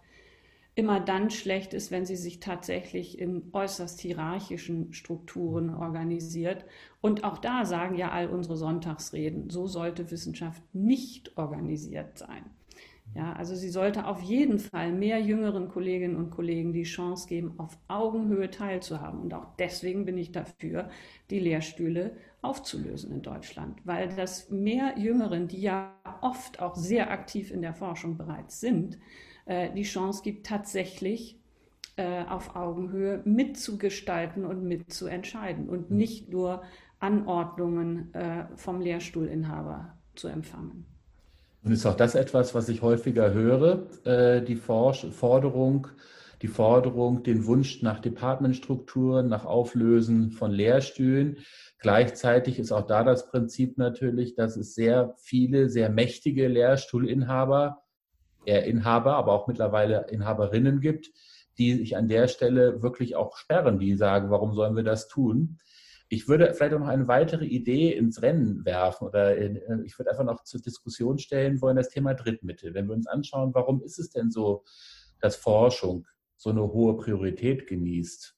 [0.78, 6.66] immer dann schlecht ist, wenn sie sich tatsächlich in äußerst hierarchischen Strukturen organisiert.
[7.02, 12.46] Und auch da sagen ja all unsere Sonntagsreden, so sollte Wissenschaft nicht organisiert sein.
[13.16, 17.54] Ja, also sie sollte auf jeden Fall mehr jüngeren Kolleginnen und Kollegen die Chance geben,
[17.58, 19.22] auf Augenhöhe teilzuhaben.
[19.22, 20.90] Und auch deswegen bin ich dafür,
[21.32, 27.50] die Lehrstühle aufzulösen in Deutschland, weil das mehr Jüngeren, die ja oft auch sehr aktiv
[27.50, 29.00] in der Forschung bereits sind,
[29.48, 31.40] äh, die Chance gibt, tatsächlich
[31.96, 35.98] äh, auf Augenhöhe mitzugestalten und mitzuentscheiden und mhm.
[35.98, 36.64] nicht nur
[37.00, 40.86] Anordnungen äh, vom Lehrstuhlinhaber zu empfangen.
[41.64, 43.88] Und ist auch das etwas, was ich häufiger höre,
[44.42, 45.88] die Forderung,
[46.42, 51.40] die Forderung, den Wunsch nach Departmentstrukturen, nach Auflösen von Lehrstühlen.
[51.80, 57.84] Gleichzeitig ist auch da das Prinzip natürlich, dass es sehr viele, sehr mächtige Lehrstuhlinhaber,
[58.56, 61.12] Inhaber, aber auch mittlerweile Inhaberinnen gibt,
[61.58, 65.58] die sich an der Stelle wirklich auch sperren, die sagen, warum sollen wir das tun?
[66.10, 69.98] Ich würde vielleicht auch noch eine weitere Idee ins Rennen werfen oder in, äh, ich
[70.00, 72.74] würde einfach noch zur Diskussion stellen wollen, das Thema Drittmittel.
[72.74, 74.64] Wenn wir uns anschauen, warum ist es denn so,
[75.20, 76.08] dass Forschung
[76.38, 78.36] so eine hohe Priorität genießt,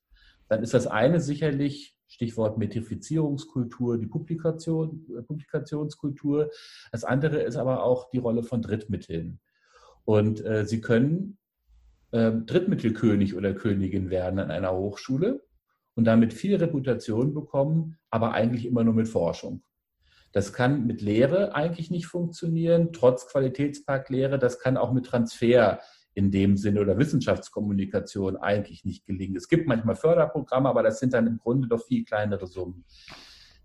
[0.47, 6.49] dann ist das eine sicherlich Stichwort Metrifizierungskultur, die Publikation, äh, Publikationskultur.
[6.91, 9.39] Das andere ist aber auch die Rolle von Drittmitteln.
[10.09, 11.37] Und äh, Sie können
[12.09, 15.43] äh, Drittmittelkönig oder Königin werden an einer Hochschule
[15.93, 19.61] und damit viel Reputation bekommen, aber eigentlich immer nur mit Forschung.
[20.31, 24.39] Das kann mit Lehre eigentlich nicht funktionieren, trotz Qualitätsparklehre.
[24.39, 25.79] Das kann auch mit Transfer
[26.15, 29.35] in dem Sinne oder Wissenschaftskommunikation eigentlich nicht gelingen.
[29.35, 32.83] Es gibt manchmal Förderprogramme, aber das sind dann im Grunde doch viel kleinere Summen.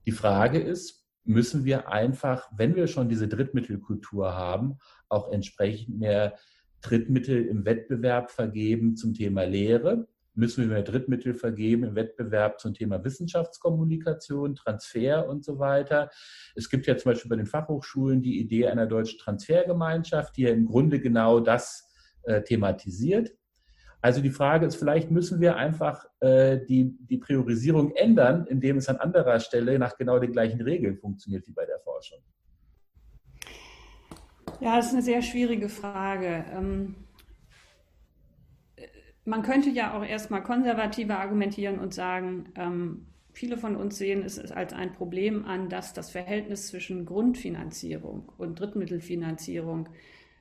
[0.05, 4.79] Die Frage ist, müssen wir einfach, wenn wir schon diese Drittmittelkultur haben,
[5.15, 6.35] auch entsprechend mehr
[6.81, 10.07] Drittmittel im Wettbewerb vergeben zum Thema Lehre?
[10.37, 16.11] Müssen wir mehr Drittmittel vergeben im Wettbewerb zum Thema Wissenschaftskommunikation, Transfer und so weiter?
[16.57, 20.51] Es gibt ja zum Beispiel bei den Fachhochschulen die Idee einer deutschen Transfergemeinschaft, die ja
[20.51, 21.89] im Grunde genau das
[22.25, 23.31] äh, thematisiert.
[24.05, 28.89] Also die Frage ist, vielleicht müssen wir einfach äh, die, die Priorisierung ändern, indem es
[28.89, 32.19] an anderer Stelle nach genau den gleichen Regeln funktioniert wie bei der Forschung.
[34.61, 36.45] Ja, das ist eine sehr schwierige Frage.
[36.53, 36.97] Ähm,
[39.25, 44.39] man könnte ja auch erstmal konservativer argumentieren und sagen, ähm, viele von uns sehen es
[44.53, 49.89] als ein Problem an, dass das Verhältnis zwischen Grundfinanzierung und Drittmittelfinanzierung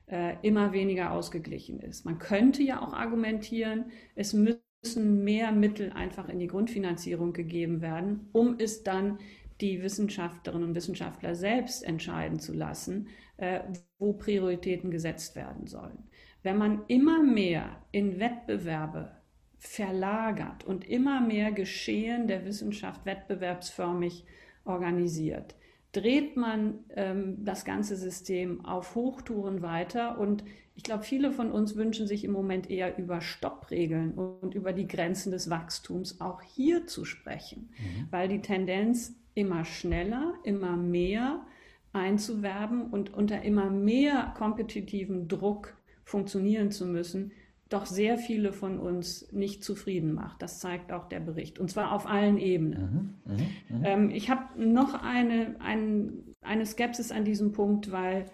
[0.06, 2.04] äh, immer weniger ausgeglichen ist.
[2.04, 8.28] Man könnte ja auch argumentieren, es müssen mehr Mittel einfach in die Grundfinanzierung gegeben werden,
[8.32, 9.18] um es dann
[9.60, 13.60] die Wissenschaftlerinnen und Wissenschaftler selbst entscheiden zu lassen, äh,
[13.98, 16.04] wo Prioritäten gesetzt werden sollen.
[16.42, 19.12] Wenn man immer mehr in Wettbewerbe
[19.58, 24.26] verlagert und immer mehr Geschehen der Wissenschaft wettbewerbsförmig
[24.64, 25.54] organisiert,
[25.92, 30.18] dreht man ähm, das ganze System auf Hochtouren weiter.
[30.18, 34.72] Und ich glaube, viele von uns wünschen sich im Moment eher über Stoppregeln und über
[34.72, 38.08] die Grenzen des Wachstums auch hier zu sprechen, mhm.
[38.10, 41.46] weil die Tendenz immer schneller, immer mehr
[41.92, 47.32] einzuwerben und unter immer mehr kompetitivem Druck funktionieren zu müssen,
[47.68, 50.42] doch sehr viele von uns nicht zufrieden macht.
[50.42, 51.58] Das zeigt auch der Bericht.
[51.58, 53.16] Und zwar auf allen Ebenen.
[53.24, 53.88] Mhm, mh, mh.
[53.88, 58.26] Ähm, ich habe noch eine, ein, eine Skepsis an diesem Punkt, weil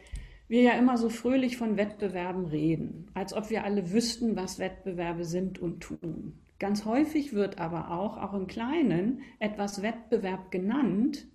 [0.49, 5.25] wir ja immer so fröhlich von Wettbewerben reden, als ob wir alle wüssten, was Wettbewerbe
[5.25, 6.41] sind und tun.
[6.61, 11.27] Ganz häufig wird aber auch, auch im Kleinen, etwas Wettbewerb genannt,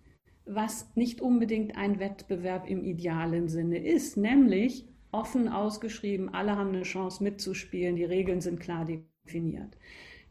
[0.46, 6.84] was nicht unbedingt ein Wettbewerb im idealen Sinne ist, nämlich offen ausgeschrieben, alle haben eine
[6.84, 9.76] Chance mitzuspielen, die Regeln sind klar definiert.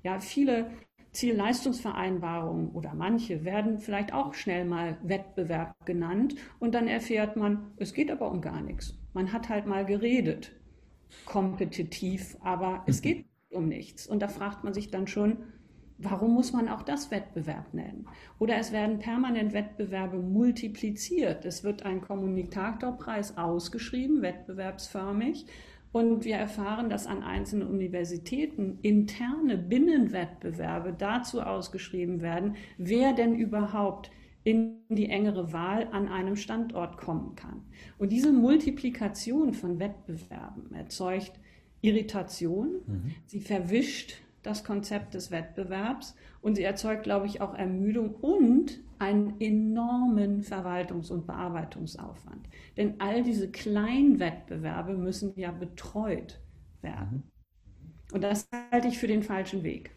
[0.05, 0.71] Ja, viele
[1.11, 7.95] Zielleistungsvereinbarungen oder manche werden vielleicht auch schnell mal Wettbewerb genannt und dann erfährt man, es
[7.95, 8.97] geht aber um gar nichts.
[9.13, 10.53] Man hat halt mal geredet,
[11.25, 13.03] kompetitiv, aber es mhm.
[13.03, 14.07] geht um nichts.
[14.07, 15.39] Und da fragt man sich dann schon,
[15.99, 18.07] Warum muss man auch das Wettbewerb nennen?
[18.41, 21.45] Oder es werden permanent Wettbewerbe multipliziert.
[21.45, 25.47] Es wird ein Kommunikatorpreis ausgeschrieben, wettbewerbsförmig.
[25.93, 34.11] Und wir erfahren, dass an einzelnen Universitäten interne Binnenwettbewerbe dazu ausgeschrieben werden, wer denn überhaupt
[34.43, 37.63] in die engere Wahl an einem Standort kommen kann.
[37.99, 41.39] Und diese Multiplikation von Wettbewerben erzeugt
[41.85, 43.15] Irritation, mhm.
[43.27, 49.41] sie verwischt das Konzept des Wettbewerbs und sie erzeugt, glaube ich, auch Ermüdung und einen
[49.41, 52.47] enormen Verwaltungs- und Bearbeitungsaufwand.
[52.77, 56.41] Denn all diese kleinen Wettbewerbe müssen ja betreut
[56.83, 57.25] werden.
[58.13, 59.91] Und das halte ich für den falschen Weg.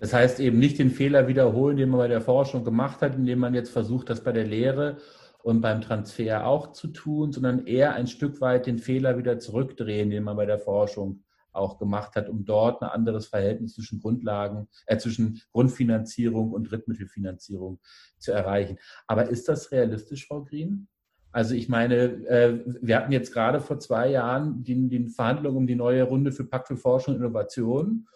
[0.00, 3.38] Das heißt eben nicht den Fehler wiederholen, den man bei der Forschung gemacht hat, indem
[3.38, 4.96] man jetzt versucht, das bei der Lehre
[5.42, 10.10] und beim Transfer auch zu tun, sondern eher ein Stück weit den Fehler wieder zurückdrehen,
[10.10, 11.22] den man bei der Forschung
[11.52, 17.78] auch gemacht hat, um dort ein anderes Verhältnis zwischen Grundlagen, äh, zwischen Grundfinanzierung und Drittmittelfinanzierung
[18.18, 18.78] zu erreichen.
[19.06, 20.88] Aber ist das realistisch, Frau Green?
[21.30, 21.94] Also ich meine,
[22.26, 26.30] äh, wir hatten jetzt gerade vor zwei Jahren die, die Verhandlungen um die neue Runde
[26.30, 28.06] für Pakt für Forschung und Innovation.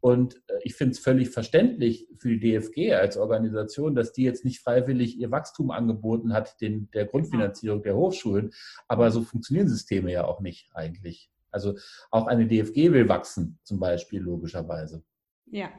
[0.00, 4.44] Und äh, ich finde es völlig verständlich für die DFG als Organisation, dass die jetzt
[4.44, 8.50] nicht freiwillig ihr Wachstum angeboten hat, den, der Grundfinanzierung der Hochschulen.
[8.86, 11.30] Aber so funktionieren Systeme ja auch nicht eigentlich.
[11.50, 11.76] Also
[12.10, 15.02] auch eine DFG will wachsen, zum Beispiel logischerweise.
[15.46, 15.70] Ja.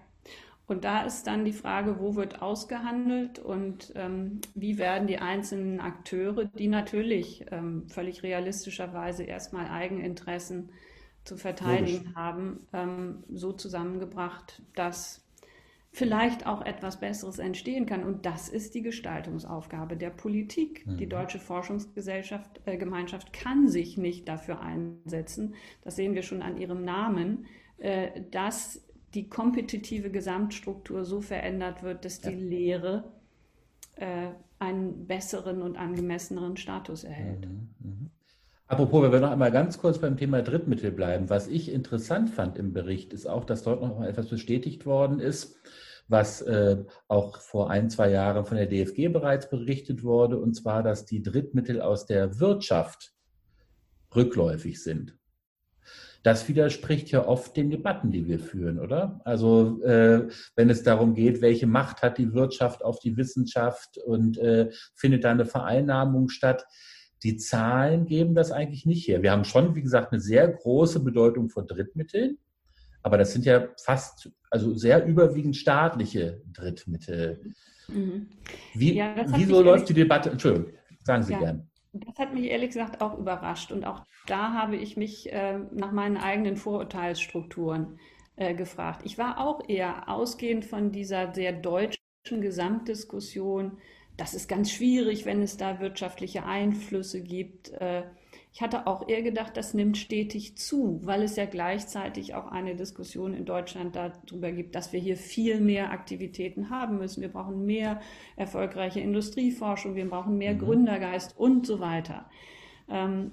[0.65, 5.79] Und da ist dann die Frage, wo wird ausgehandelt und ähm, wie werden die einzelnen
[5.79, 10.69] Akteure, die natürlich ähm, völlig realistischerweise erstmal Eigeninteressen
[11.29, 12.15] zu verteidigen Logisch.
[12.15, 15.23] haben, ähm, so zusammengebracht, dass
[15.91, 18.03] vielleicht auch etwas Besseres entstehen kann.
[18.03, 20.85] Und das ist die Gestaltungsaufgabe der Politik.
[20.85, 20.97] Mhm.
[20.97, 25.53] Die Deutsche Forschungsgesellschaft, äh, Gemeinschaft kann sich nicht dafür einsetzen,
[25.83, 27.45] das sehen wir schon an ihrem Namen,
[27.77, 32.37] äh, dass die kompetitive Gesamtstruktur so verändert wird, dass die ja.
[32.37, 33.11] Lehre
[33.95, 37.47] äh, einen besseren und angemesseneren Status erhält.
[37.47, 37.69] Mhm.
[37.79, 38.09] Mhm.
[38.69, 41.27] Apropos, wenn wir noch einmal ganz kurz beim Thema Drittmittel bleiben.
[41.27, 45.19] Was ich interessant fand im Bericht, ist auch, dass dort noch mal etwas bestätigt worden
[45.19, 45.57] ist,
[46.07, 50.83] was äh, auch vor ein, zwei Jahren von der DFG bereits berichtet wurde, und zwar,
[50.83, 53.11] dass die Drittmittel aus der Wirtschaft
[54.15, 55.17] rückläufig sind.
[56.21, 59.19] Das widerspricht ja oft den Debatten, die wir führen, oder?
[59.25, 64.37] Also äh, wenn es darum geht, welche Macht hat die Wirtschaft auf die Wissenschaft und
[64.37, 66.67] äh, findet da eine Vereinnahmung statt?
[67.23, 69.21] Die Zahlen geben das eigentlich nicht her.
[69.21, 72.37] Wir haben schon, wie gesagt, eine sehr große Bedeutung von Drittmitteln,
[73.03, 77.41] aber das sind ja fast, also sehr überwiegend staatliche Drittmittel.
[77.87, 78.27] Mhm.
[78.73, 80.29] Wie, ja, wieso läuft die Debatte?
[80.29, 80.71] Entschuldigung,
[81.03, 81.39] sagen Sie ja.
[81.39, 81.69] gern.
[81.91, 83.71] Das hat mich ehrlich gesagt auch überrascht.
[83.71, 87.99] Und auch da habe ich mich äh, nach meinen eigenen Vorurteilsstrukturen
[88.35, 89.01] äh, gefragt.
[89.05, 91.99] Ich war auch eher ausgehend von dieser sehr deutschen
[92.29, 93.79] Gesamtdiskussion
[94.19, 97.69] das ist ganz schwierig, wenn es da wirtschaftliche Einflüsse gibt.
[97.69, 98.03] Äh,
[98.51, 102.75] ich hatte auch eher gedacht, das nimmt stetig zu, weil es ja gleichzeitig auch eine
[102.75, 107.21] Diskussion in Deutschland darüber gibt, dass wir hier viel mehr Aktivitäten haben müssen.
[107.21, 108.01] Wir brauchen mehr
[108.35, 110.59] erfolgreiche Industrieforschung, wir brauchen mehr mhm.
[110.59, 112.29] Gründergeist und so weiter.
[112.89, 113.31] Ähm,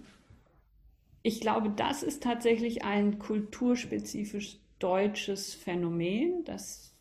[1.23, 6.96] ich glaube, das ist tatsächlich ein kulturspezifisch deutsches Phänomen, das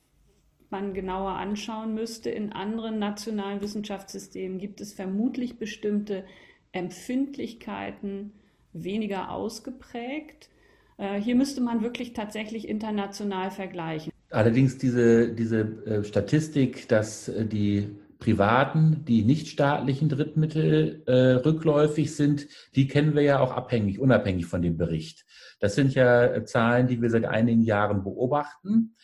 [0.76, 2.30] man genauer anschauen müsste.
[2.30, 6.26] In anderen nationalen Wissenschaftssystemen gibt es vermutlich bestimmte
[6.74, 8.34] Empfindlichkeiten
[8.74, 10.50] weniger ausgeprägt.
[10.98, 14.12] Äh, hier müsste man wirklich tatsächlich international vergleichen.
[14.32, 22.48] Allerdings diese, diese äh, Statistik, dass äh, die privaten, die nichtstaatlichen Drittmittel äh, rückläufig sind,
[22.76, 25.26] die kennen wir ja auch abhängig, unabhängig von dem Bericht.
[25.62, 28.96] Das sind ja Zahlen, die wir seit einigen Jahren beobachten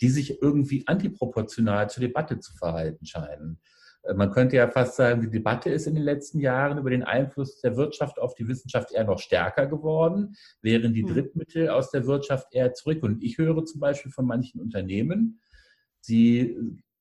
[0.00, 3.60] die sich irgendwie antiproportional zur Debatte zu verhalten scheinen.
[4.02, 7.02] Äh, man könnte ja fast sagen, die Debatte ist in den letzten Jahren über den
[7.02, 11.14] Einfluss der Wirtschaft auf die Wissenschaft eher noch stärker geworden, während die hm.
[11.14, 13.02] Drittmittel aus der Wirtschaft eher zurück.
[13.02, 15.40] Und ich höre zum Beispiel von manchen Unternehmen,
[16.00, 16.56] sie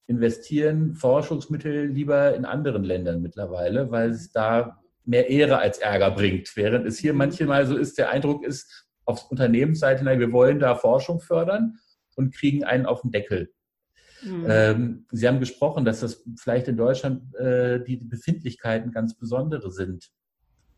[0.08, 6.56] investieren Forschungsmittel lieber in anderen Ländern mittlerweile, weil es da mehr Ehre als Ärger bringt.
[6.56, 7.18] Während es hier hm.
[7.18, 11.80] manchmal so ist, der Eindruck ist, auf Unternehmensseite, wir wollen da Forschung fördern
[12.20, 13.52] und kriegen einen auf den Deckel.
[14.22, 14.46] Mhm.
[14.50, 20.12] Ähm, Sie haben gesprochen, dass das vielleicht in Deutschland äh, die Befindlichkeiten ganz besondere sind.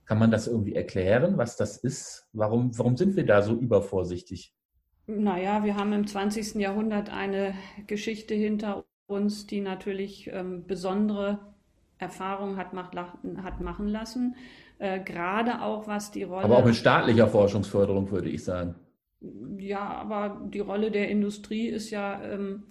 [0.05, 2.29] Kann man das irgendwie erklären, was das ist?
[2.31, 4.53] Warum, warum sind wir da so übervorsichtig?
[5.07, 6.55] Naja, wir haben im 20.
[6.55, 7.55] Jahrhundert eine
[7.87, 11.39] Geschichte hinter uns, die natürlich ähm, besondere
[11.97, 14.35] Erfahrungen hat, macht, hat machen lassen.
[14.77, 16.43] Äh, gerade auch was die Rolle.
[16.43, 18.75] Aber auch mit staatlicher Forschungsförderung, würde ich sagen.
[19.57, 22.63] Ja, aber die Rolle der Industrie ist ja ähm,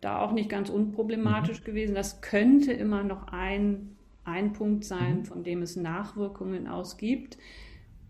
[0.00, 1.64] da auch nicht ganz unproblematisch mhm.
[1.64, 1.94] gewesen.
[1.94, 5.24] Das könnte immer noch ein, ein Punkt sein, mhm.
[5.24, 7.38] von dem es Nachwirkungen ausgibt.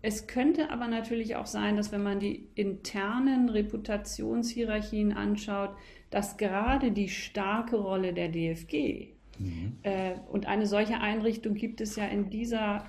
[0.01, 5.71] Es könnte aber natürlich auch sein, dass wenn man die internen Reputationshierarchien anschaut,
[6.11, 9.07] dass gerade die starke Rolle der DFG
[9.39, 9.77] mhm.
[9.83, 12.85] äh, und eine solche Einrichtung gibt es ja in dieser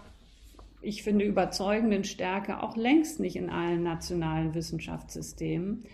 [0.80, 5.84] ich finde, überzeugenden Stärke auch längst nicht in allen nationalen Wissenschaftssystemen,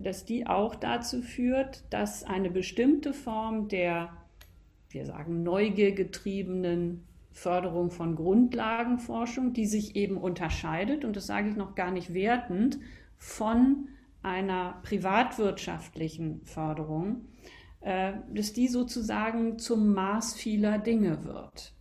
[0.00, 4.10] dass die auch dazu führt, dass eine bestimmte Form der,
[4.90, 11.74] wir sagen, neugiergetriebenen Förderung von Grundlagenforschung, die sich eben unterscheidet, und das sage ich noch
[11.74, 12.78] gar nicht wertend,
[13.18, 13.88] von
[14.22, 17.26] einer privatwirtschaftlichen Förderung,
[17.80, 21.74] äh, dass die sozusagen zum Maß vieler Dinge wird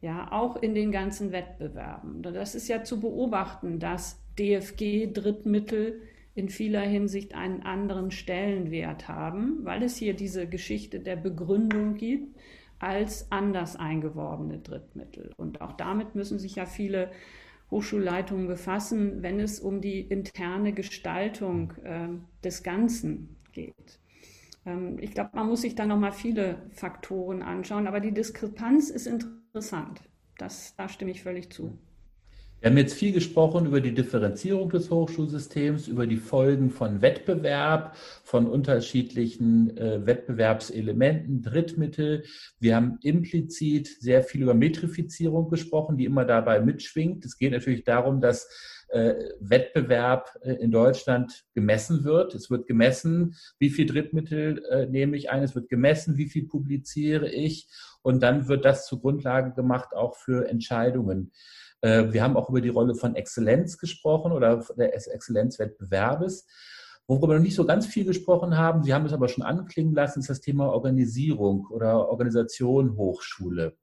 [0.00, 2.22] ja, auch in den ganzen Wettbewerben.
[2.22, 6.00] Das ist ja zu beobachten, dass DFG Drittmittel
[6.34, 12.36] in vieler Hinsicht einen anderen Stellenwert haben, weil es hier diese Geschichte der Begründung gibt
[12.78, 15.32] als anders eingeworbene Drittmittel.
[15.36, 17.10] Und auch damit müssen sich ja viele
[17.72, 22.08] Hochschulleitungen befassen, wenn es um die interne Gestaltung äh,
[22.44, 23.98] des Ganzen geht.
[24.64, 29.08] Ähm, ich glaube, man muss sich da nochmal viele Faktoren anschauen, aber die Diskrepanz ist
[29.08, 29.37] interessant.
[30.36, 31.78] Das, da stimme ich völlig zu.
[32.60, 37.94] Wir haben jetzt viel gesprochen über die Differenzierung des Hochschulsystems, über die Folgen von Wettbewerb,
[38.24, 42.24] von unterschiedlichen äh, Wettbewerbselementen, Drittmittel.
[42.58, 47.24] Wir haben implizit sehr viel über Metrifizierung gesprochen, die immer dabei mitschwingt.
[47.24, 48.48] Es geht natürlich darum, dass
[48.88, 52.34] äh, Wettbewerb äh, in Deutschland gemessen wird.
[52.34, 56.48] Es wird gemessen, wie viel Drittmittel äh, nehme ich ein, es wird gemessen, wie viel
[56.48, 57.68] publiziere ich
[58.02, 61.30] und dann wird das zur Grundlage gemacht auch für Entscheidungen.
[61.80, 66.46] Äh, wir haben auch über die Rolle von Exzellenz gesprochen oder des Exzellenzwettbewerbes.
[67.06, 69.94] Worüber wir noch nicht so ganz viel gesprochen haben, Sie haben es aber schon anklingen
[69.94, 73.76] lassen, ist das Thema Organisierung oder Organisation Hochschule.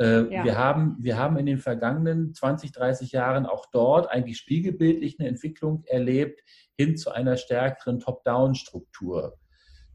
[0.00, 0.44] Äh, ja.
[0.44, 5.28] Wir, haben, wir haben in den vergangenen 20, 30 Jahren auch dort eigentlich spiegelbildlich eine
[5.28, 6.40] Entwicklung erlebt
[6.76, 9.38] hin zu einer stärkeren Top-Down-Struktur.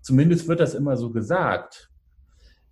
[0.02, 1.90] Zumindest wird das immer so gesagt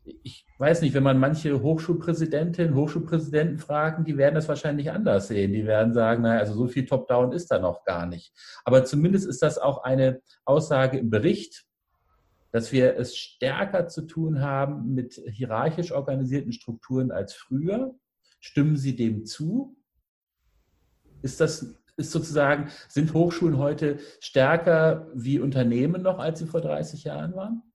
[0.04, 5.54] ich weiß nicht, wenn man manche Hochschulpräsidentinnen, Hochschulpräsidenten fragen, die werden das wahrscheinlich anders sehen.
[5.54, 8.34] Die werden sagen, naja, also so viel Top-Down ist da noch gar nicht.
[8.66, 11.66] Aber zumindest ist das auch eine Aussage im Bericht,
[12.52, 17.96] dass wir es stärker zu tun haben mit hierarchisch organisierten Strukturen als früher.
[18.40, 19.78] Stimmen Sie dem zu?
[21.22, 27.04] Ist das ist sozusagen, sind Hochschulen heute stärker wie Unternehmen noch, als sie vor 30
[27.04, 27.71] Jahren waren?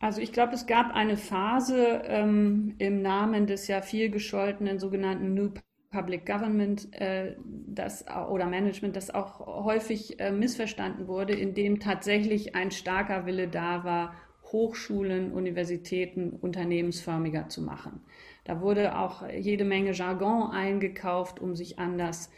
[0.00, 5.34] Also ich glaube, es gab eine Phase ähm, im Namen des ja viel gescholtenen sogenannten
[5.34, 5.50] New
[5.90, 12.54] Public Government äh, das, oder Management, das auch häufig äh, missverstanden wurde, in dem tatsächlich
[12.56, 14.14] ein starker Wille da war,
[14.50, 18.00] Hochschulen, Universitäten unternehmensförmiger zu machen.
[18.44, 22.30] Da wurde auch jede Menge Jargon eingekauft, um sich anders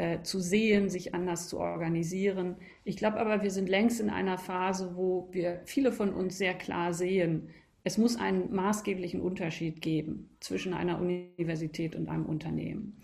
[0.00, 2.56] äh, zu sehen, sich anders zu organisieren.
[2.84, 6.54] Ich glaube aber, wir sind längst in einer Phase, wo wir viele von uns sehr
[6.54, 7.50] klar sehen,
[7.84, 13.02] es muss einen maßgeblichen Unterschied geben zwischen einer Universität und einem Unternehmen.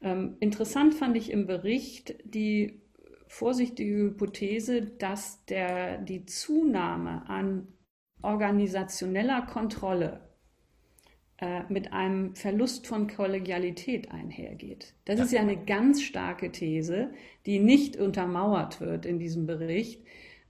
[0.00, 2.80] Ähm, interessant fand ich im Bericht die
[3.26, 7.68] vorsichtige Hypothese, dass der, die Zunahme an
[8.22, 10.29] organisationeller Kontrolle
[11.40, 14.94] äh, mit einem Verlust von Kollegialität einhergeht.
[15.04, 15.24] Das ja.
[15.24, 17.10] ist ja eine ganz starke These,
[17.46, 20.02] die nicht untermauert wird in diesem Bericht.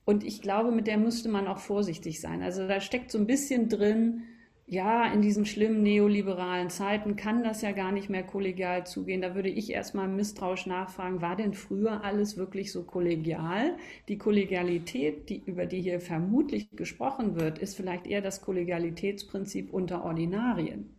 [0.04, 2.42] Und ich glaube, mit der müsste man auch vorsichtig sein.
[2.42, 4.22] Also da steckt so ein bisschen drin,
[4.70, 9.20] ja, in diesen schlimmen neoliberalen Zeiten kann das ja gar nicht mehr kollegial zugehen.
[9.20, 13.76] Da würde ich erstmal misstrauisch nachfragen, war denn früher alles wirklich so kollegial?
[14.06, 20.04] Die Kollegialität, die, über die hier vermutlich gesprochen wird, ist vielleicht eher das Kollegialitätsprinzip unter
[20.04, 20.90] Ordinarien.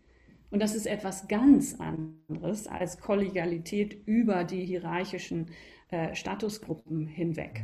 [0.50, 5.48] Und das ist etwas ganz anderes als Kollegialität über die hierarchischen
[5.92, 7.64] äh, Statusgruppen hinweg.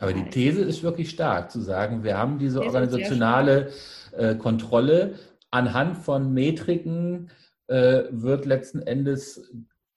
[0.00, 3.70] Aber die These ist wirklich stark, zu sagen, wir haben diese organisationale
[4.16, 5.14] äh, Kontrolle
[5.50, 7.30] anhand von Metriken
[7.68, 9.50] äh, wird letzten Endes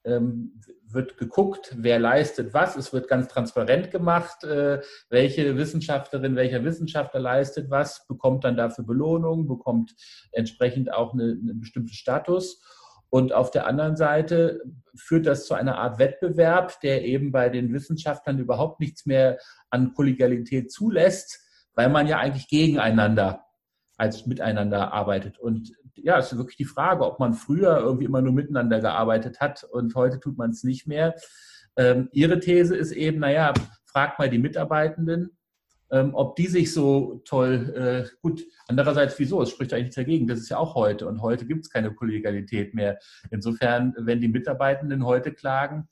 [0.03, 0.59] ähm,
[0.93, 2.75] wird geguckt, wer leistet was.
[2.75, 8.85] Es wird ganz transparent gemacht, äh, welche Wissenschaftlerin, welcher Wissenschaftler leistet was, bekommt dann dafür
[8.85, 9.93] Belohnung, bekommt
[10.31, 12.61] entsprechend auch eine, einen bestimmten Status.
[13.09, 14.61] Und auf der anderen Seite
[14.95, 19.37] führt das zu einer Art Wettbewerb, der eben bei den Wissenschaftlern überhaupt nichts mehr
[19.69, 21.39] an Kollegialität zulässt,
[21.73, 23.45] weil man ja eigentlich gegeneinander
[24.01, 25.37] als miteinander arbeitet.
[25.37, 29.39] Und ja, es ist wirklich die Frage, ob man früher irgendwie immer nur miteinander gearbeitet
[29.39, 31.13] hat und heute tut man es nicht mehr.
[31.77, 33.53] Ähm, ihre These ist eben, naja,
[33.85, 35.37] fragt mal die Mitarbeitenden,
[35.91, 40.25] ähm, ob die sich so toll, äh, gut, andererseits wieso, es spricht eigentlich nichts dagegen,
[40.25, 42.97] das ist ja auch heute und heute gibt es keine Kollegialität mehr.
[43.29, 45.87] Insofern, wenn die Mitarbeitenden heute klagen,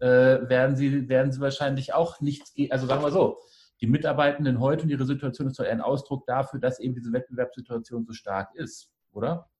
[0.00, 3.38] äh, werden, sie, werden sie wahrscheinlich auch nichts, also sagen wir so,
[3.82, 7.12] die Mitarbeitenden heute und ihre Situation ist doch eher ein Ausdruck dafür, dass eben diese
[7.12, 9.50] Wettbewerbssituation so stark ist, oder?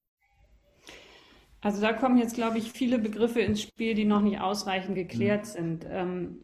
[1.61, 5.43] Also da kommen jetzt, glaube ich, viele Begriffe ins Spiel, die noch nicht ausreichend geklärt
[5.43, 5.51] mhm.
[5.51, 5.87] sind.
[5.91, 6.39] Ähm,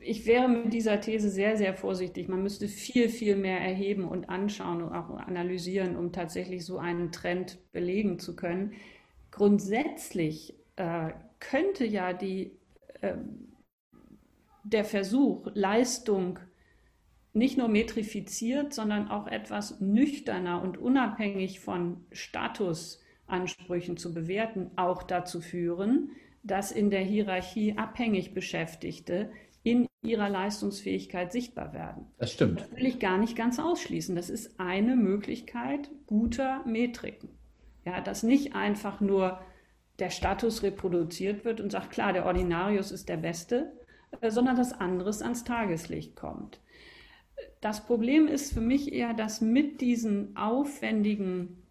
[0.00, 2.28] ich wäre mit dieser These sehr, sehr vorsichtig.
[2.28, 7.12] Man müsste viel, viel mehr erheben und anschauen und auch analysieren, um tatsächlich so einen
[7.12, 8.72] Trend belegen zu können.
[9.30, 12.58] Grundsätzlich äh, könnte ja die,
[13.02, 13.14] äh,
[14.64, 16.40] der Versuch, Leistung
[17.32, 25.40] nicht nur metrifiziert, sondern auch etwas nüchterner und unabhängig von Statusansprüchen zu bewerten, auch dazu
[25.40, 26.10] führen,
[26.42, 29.30] dass in der Hierarchie abhängig Beschäftigte
[29.62, 32.06] in ihrer Leistungsfähigkeit sichtbar werden.
[32.18, 32.60] Das stimmt.
[32.60, 34.16] Das will ich gar nicht ganz ausschließen.
[34.16, 37.30] Das ist eine Möglichkeit guter Metriken.
[37.84, 39.40] Ja, dass nicht einfach nur
[39.98, 43.72] der Status reproduziert wird und sagt, klar, der Ordinarius ist der Beste,
[44.20, 46.60] äh, sondern dass anderes ans Tageslicht kommt.
[47.62, 51.62] Das Problem ist für mich eher, dass mit diesen aufwendigen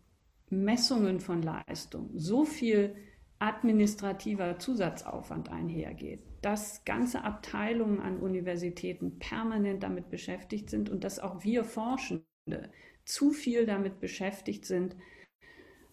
[0.49, 2.95] Messungen von Leistung so viel
[3.39, 11.43] administrativer Zusatzaufwand einhergeht, dass ganze Abteilungen an Universitäten permanent damit beschäftigt sind und dass auch
[11.43, 12.71] wir Forschende
[13.03, 14.95] zu viel damit beschäftigt sind,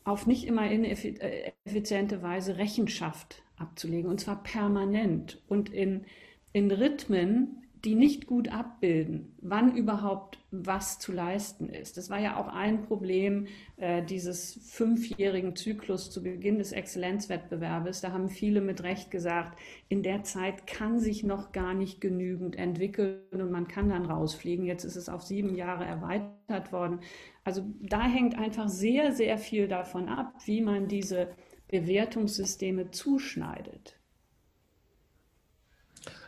[0.04, 6.06] auf nicht immer ineffiziente äh, Weise Rechenschaft abzulegen, und zwar permanent und in,
[6.52, 11.96] in Rhythmen, die nicht gut abbilden, wann überhaupt was zu leisten ist.
[11.96, 18.00] Das war ja auch ein Problem äh, dieses fünfjährigen Zyklus zu Beginn des Exzellenzwettbewerbes.
[18.00, 19.58] Da haben viele mit Recht gesagt,
[19.88, 24.64] in der Zeit kann sich noch gar nicht genügend entwickeln und man kann dann rausfliegen.
[24.64, 27.00] Jetzt ist es auf sieben Jahre erweitert worden.
[27.44, 31.28] Also da hängt einfach sehr, sehr viel davon ab, wie man diese
[31.68, 33.97] Bewertungssysteme zuschneidet.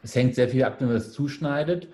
[0.02, 1.88] Es hängt sehr viel ab, wenn man es zuschneidet.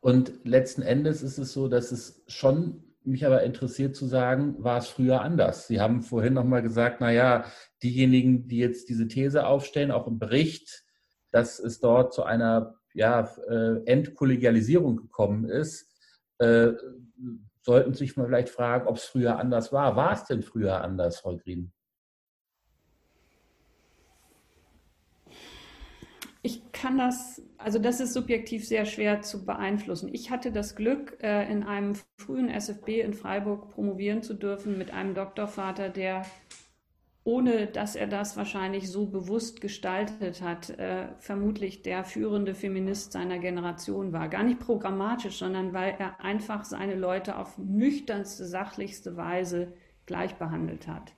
[0.00, 4.78] Und letzten Endes ist es so, dass es schon mich aber interessiert zu sagen, war
[4.78, 5.66] es früher anders?
[5.66, 7.44] Sie haben vorhin nochmal gesagt, naja,
[7.82, 10.84] diejenigen, die jetzt diese These aufstellen, auch im Bericht,
[11.30, 15.90] dass es dort zu einer ja, äh, Entkollegialisierung gekommen ist,
[16.38, 16.72] äh,
[17.62, 19.96] sollten sich mal vielleicht fragen, ob es früher anders war.
[19.96, 21.72] War es denn früher anders, Frau Green?
[26.44, 30.10] Ich kann das, also das ist subjektiv sehr schwer zu beeinflussen.
[30.12, 34.90] Ich hatte das Glück, äh, in einem frühen SFB in Freiburg promovieren zu dürfen mit
[34.90, 36.26] einem Doktorvater, der
[37.24, 43.38] ohne dass er das wahrscheinlich so bewusst gestaltet hat, äh, vermutlich der führende Feminist seiner
[43.38, 44.28] Generation war.
[44.28, 49.74] Gar nicht programmatisch, sondern weil er einfach seine Leute auf nüchternste, sachlichste Weise
[50.06, 51.12] gleich behandelt hat.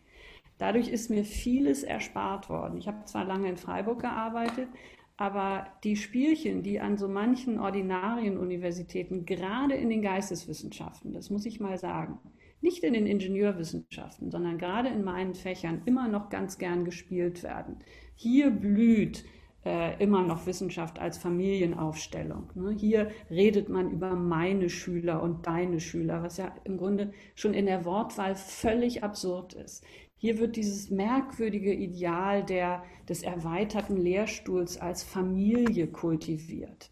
[0.59, 2.77] Dadurch ist mir vieles erspart worden.
[2.77, 4.69] Ich habe zwar lange in Freiburg gearbeitet,
[5.17, 11.61] aber die Spielchen, die an so manchen Ordinarienuniversitäten, gerade in den Geisteswissenschaften, das muss ich
[11.61, 12.19] mal sagen,
[12.61, 17.77] nicht in den Ingenieurwissenschaften, sondern gerade in meinen Fächern immer noch ganz gern gespielt werden.
[18.17, 19.25] Hier blüht
[19.65, 22.51] äh, immer noch Wissenschaft als Familienaufstellung.
[22.55, 22.75] Ne?
[22.77, 27.67] Hier redet man über meine Schüler und deine Schüler, was ja im Grunde schon in
[27.67, 29.85] der Wortwahl völlig absurd ist.
[30.25, 36.91] Hier wird dieses merkwürdige Ideal der, des erweiterten Lehrstuhls als Familie kultiviert.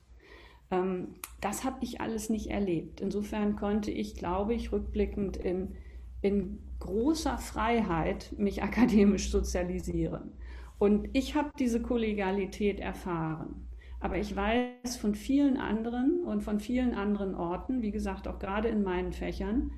[0.71, 3.01] Ähm, das habe ich alles nicht erlebt.
[3.01, 5.77] Insofern konnte ich, glaube ich, rückblickend in,
[6.21, 10.33] in großer Freiheit mich akademisch sozialisieren.
[10.79, 13.67] Und ich habe diese Kollegialität erfahren.
[13.99, 18.69] Aber ich weiß von vielen anderen und von vielen anderen Orten, wie gesagt, auch gerade
[18.69, 19.71] in meinen Fächern,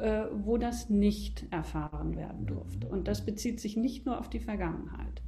[0.00, 2.86] äh, wo das nicht erfahren werden durfte.
[2.86, 5.22] Und das bezieht sich nicht nur auf die Vergangenheit.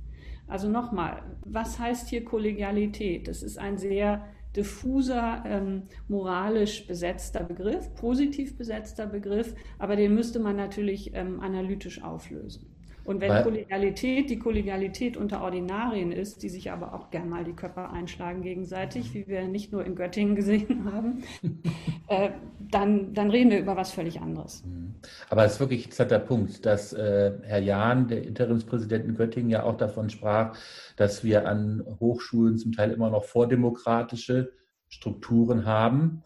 [0.47, 3.27] Also nochmal, was heißt hier Kollegialität?
[3.29, 10.39] Das ist ein sehr diffuser, ähm, moralisch besetzter Begriff, positiv besetzter Begriff, aber den müsste
[10.39, 12.76] man natürlich ähm, analytisch auflösen.
[13.07, 17.45] Und wenn Weil, Kollegialität die Kollegialität unter Ordinarien ist, die sich aber auch gern mal
[17.45, 21.23] die Köpfe einschlagen gegenseitig, wie wir nicht nur in Göttingen gesehen haben,
[22.09, 24.65] äh, dann, dann reden wir über was völlig anderes.
[24.65, 24.97] Mhm.
[25.31, 29.51] Aber es ist wirklich ein interessanter Punkt, dass äh, Herr Jahn, der Interimspräsident in Göttingen,
[29.51, 30.57] ja auch davon sprach,
[30.97, 34.51] dass wir an Hochschulen zum Teil immer noch vordemokratische
[34.89, 36.25] Strukturen haben.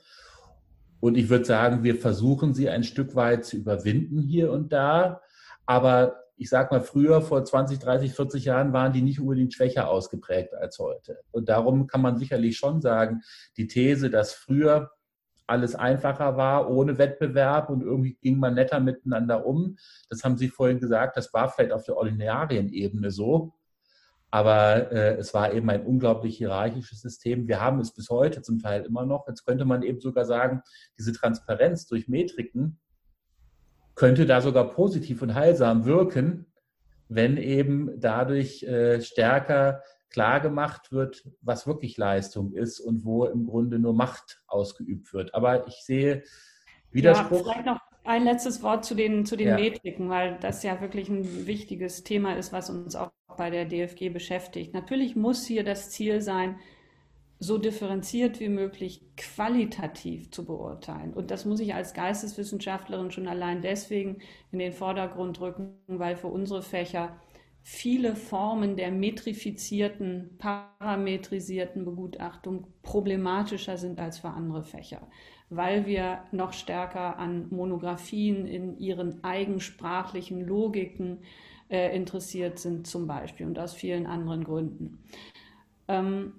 [1.01, 5.21] Und ich würde sagen, wir versuchen sie ein Stück weit zu überwinden hier und da.
[5.67, 9.91] Aber ich sag mal, früher, vor 20, 30, 40 Jahren, waren die nicht unbedingt schwächer
[9.91, 11.19] ausgeprägt als heute.
[11.33, 13.21] Und darum kann man sicherlich schon sagen,
[13.59, 14.91] die These, dass früher
[15.47, 19.77] alles einfacher war, ohne Wettbewerb und irgendwie ging man netter miteinander um,
[20.09, 23.53] das haben Sie vorhin gesagt, das war vielleicht auf der Ordinarienebene so.
[24.31, 27.49] Aber äh, es war eben ein unglaublich hierarchisches System.
[27.49, 29.29] Wir haben es bis heute zum Teil immer noch.
[29.29, 30.63] Jetzt könnte man eben sogar sagen,
[30.97, 32.79] diese Transparenz durch Metriken
[34.01, 36.47] könnte da sogar positiv und heilsam wirken,
[37.11, 43.45] wenn eben dadurch äh, stärker klar gemacht wird, was wirklich Leistung ist und wo im
[43.47, 45.35] Grunde nur Macht ausgeübt wird.
[45.35, 46.23] Aber ich sehe
[46.93, 47.47] Widerspruch.
[47.47, 49.57] Ja, vielleicht noch ein letztes Wort zu den, zu den ja.
[49.57, 54.09] Metriken, weil das ja wirklich ein wichtiges Thema ist, was uns auch bei der DFG
[54.09, 54.73] beschäftigt.
[54.73, 56.59] Natürlich muss hier das Ziel sein,
[57.43, 61.15] so differenziert wie möglich qualitativ zu beurteilen.
[61.15, 64.19] Und das muss ich als Geisteswissenschaftlerin schon allein deswegen
[64.53, 67.17] in den Vordergrund rücken, weil für unsere Fächer
[67.63, 75.09] viele Formen der metrifizierten, parametrisierten Begutachtung problematischer sind als für andere Fächer,
[75.49, 81.21] weil wir noch stärker an Monographien in ihren eigensprachlichen Logiken
[81.71, 84.99] äh, interessiert sind zum Beispiel und aus vielen anderen Gründen.
[85.89, 86.35] Ähm,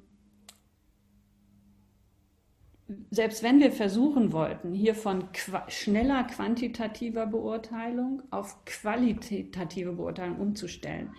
[3.10, 11.12] selbst wenn wir versuchen wollten, hier von qua schneller quantitativer Beurteilung auf qualitative Beurteilung umzustellen,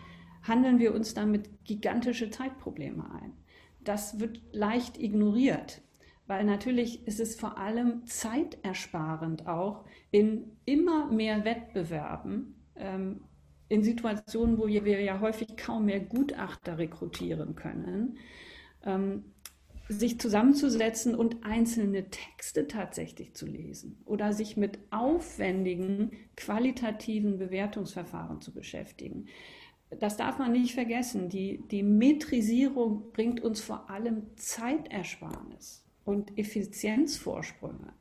[0.42, 3.32] handeln wir uns damit gigantische Zeitprobleme ein.
[3.84, 5.82] Das wird leicht ignoriert,
[6.26, 13.20] weil natürlich ist es vor allem zeitersparend auch in immer mehr Wettbewerben, ähm,
[13.68, 18.18] in Situationen, wo wir ja häufig kaum mehr Gutachter rekrutieren können,
[18.84, 19.24] ähm,
[19.88, 28.52] sich zusammenzusetzen und einzelne Texte tatsächlich zu lesen oder sich mit aufwendigen qualitativen Bewertungsverfahren zu
[28.52, 29.26] beschäftigen.
[29.98, 31.28] Das darf man nicht vergessen.
[31.28, 37.92] Die, die Metrisierung bringt uns vor allem Zeitersparnis und Effizienzvorsprünge.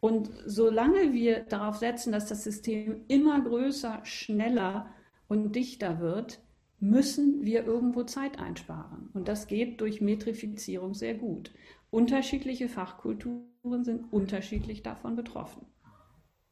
[0.00, 4.90] Und solange wir darauf setzen, dass das System immer größer, schneller
[5.28, 6.40] und dichter wird,
[6.78, 9.10] müssen wir irgendwo Zeit einsparen.
[9.14, 11.52] Und das geht durch Metrifizierung sehr gut.
[11.90, 15.66] Unterschiedliche Fachkulturen sind unterschiedlich davon betroffen.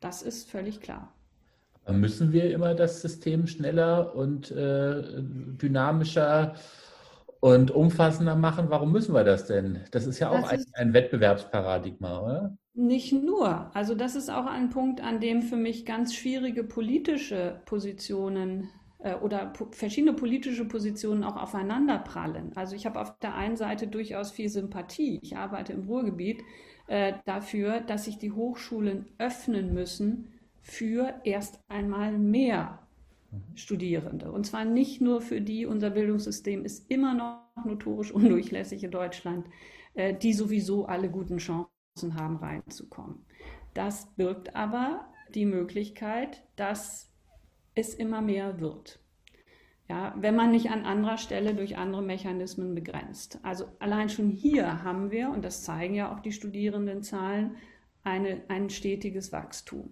[0.01, 1.12] Das ist völlig klar.
[1.91, 6.55] Müssen wir immer das System schneller und äh, dynamischer
[7.41, 8.70] und umfassender machen?
[8.70, 9.81] Warum müssen wir das denn?
[9.91, 12.57] Das ist ja auch ein, ein Wettbewerbsparadigma, oder?
[12.72, 13.70] Nicht nur.
[13.77, 18.70] Also das ist auch ein Punkt, an dem für mich ganz schwierige politische Positionen
[19.05, 22.52] äh, oder verschiedene politische Positionen auch aufeinander prallen.
[22.57, 25.20] Also ich habe auf der einen Seite durchaus viel Sympathie.
[25.22, 26.42] Ich arbeite im Ruhrgebiet
[26.86, 30.32] äh, dafür, dass sich die Hochschulen öffnen müssen
[30.62, 32.80] für erst einmal mehr
[33.55, 34.32] Studierende.
[34.32, 39.46] Und zwar nicht nur für die, unser Bildungssystem ist immer noch notorisch undurchlässig in Deutschland,
[39.94, 43.26] äh, die sowieso alle guten Chancen haben, reinzukommen.
[43.74, 47.14] Das birgt aber die Möglichkeit, dass
[47.75, 49.01] es immer mehr wird.
[49.89, 53.39] Ja, wenn man nicht an anderer Stelle durch andere Mechanismen begrenzt.
[53.43, 57.57] Also allein schon hier haben wir, und das zeigen ja auch die Studierendenzahlen,
[58.03, 59.91] eine, ein stetiges Wachstum.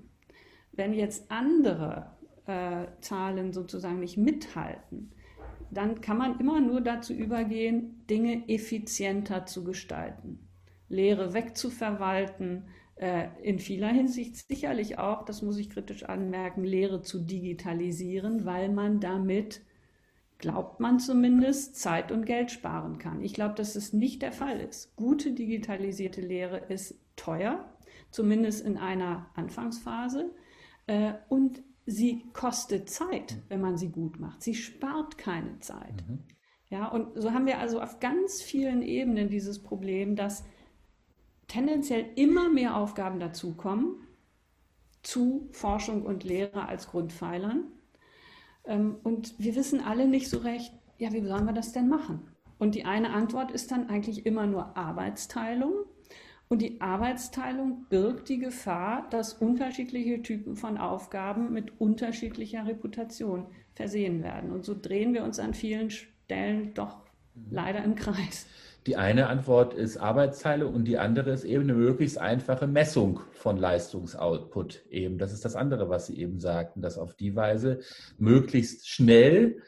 [0.73, 2.13] Wenn jetzt andere
[2.47, 5.13] äh, Zahlen sozusagen nicht mithalten,
[5.71, 10.49] dann kann man immer nur dazu übergehen, Dinge effizienter zu gestalten,
[10.89, 12.65] Lehre wegzuverwalten,
[13.43, 19.01] in vieler Hinsicht sicherlich auch, das muss ich kritisch anmerken, Lehre zu digitalisieren, weil man
[19.01, 19.63] damit,
[20.39, 23.23] glaubt man zumindest, Zeit und Geld sparen kann.
[23.23, 24.95] Ich glaube, dass es nicht der Fall ist.
[24.95, 27.73] Gute digitalisierte Lehre ist teuer,
[28.11, 30.31] zumindest in einer Anfangsphase,
[30.87, 34.43] äh, und sie kostet Zeit, wenn man sie gut macht.
[34.43, 36.05] Sie spart keine Zeit.
[36.09, 36.21] Mhm.
[36.69, 40.45] Ja, und so haben wir also auf ganz vielen Ebenen dieses Problem, dass
[41.53, 43.97] tendenziell immer mehr Aufgaben dazukommen
[45.03, 47.65] zu Forschung und Lehre als Grundpfeilern.
[48.65, 52.27] Ähm, und wir wissen alle nicht so recht, ja, wie sollen wir das denn machen?
[52.59, 55.75] Und die eine Antwort ist dann eigentlich immer nur Arbeitsteilung.
[56.49, 64.23] Und die Arbeitsteilung birgt die Gefahr, dass unterschiedliche Typen von Aufgaben mit unterschiedlicher Reputation versehen
[64.23, 64.53] werden.
[64.53, 67.03] Und so drehen wir uns an vielen Stellen doch
[67.51, 68.47] leider im Kreis.
[68.87, 73.57] Die eine Antwort ist Arbeitsteile und die andere ist eben eine möglichst einfache Messung von
[73.57, 75.19] Leistungsoutput eben.
[75.19, 77.81] Das ist das andere, was Sie eben sagten, dass auf die Weise
[78.19, 79.63] möglichst schnell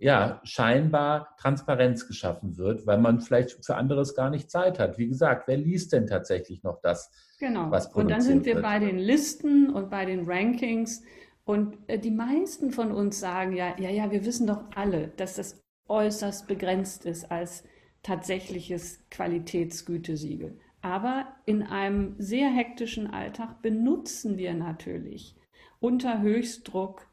[0.00, 4.96] ja, scheinbar Transparenz geschaffen wird, weil man vielleicht für anderes gar nicht Zeit hat.
[4.96, 7.70] Wie gesagt, wer liest denn tatsächlich noch das, genau.
[7.70, 8.64] was produziert Und dann sind wir wird?
[8.64, 11.02] bei den Listen und bei den Rankings.
[11.44, 15.34] Und äh, die meisten von uns sagen ja, ja, ja, wir wissen doch alle, dass
[15.34, 17.64] das äußerst begrenzt ist als
[18.02, 20.58] tatsächliches Qualitätsgütesiegel.
[20.82, 25.36] Aber in einem sehr hektischen Alltag benutzen wir natürlich
[25.78, 27.06] unter Höchstdruck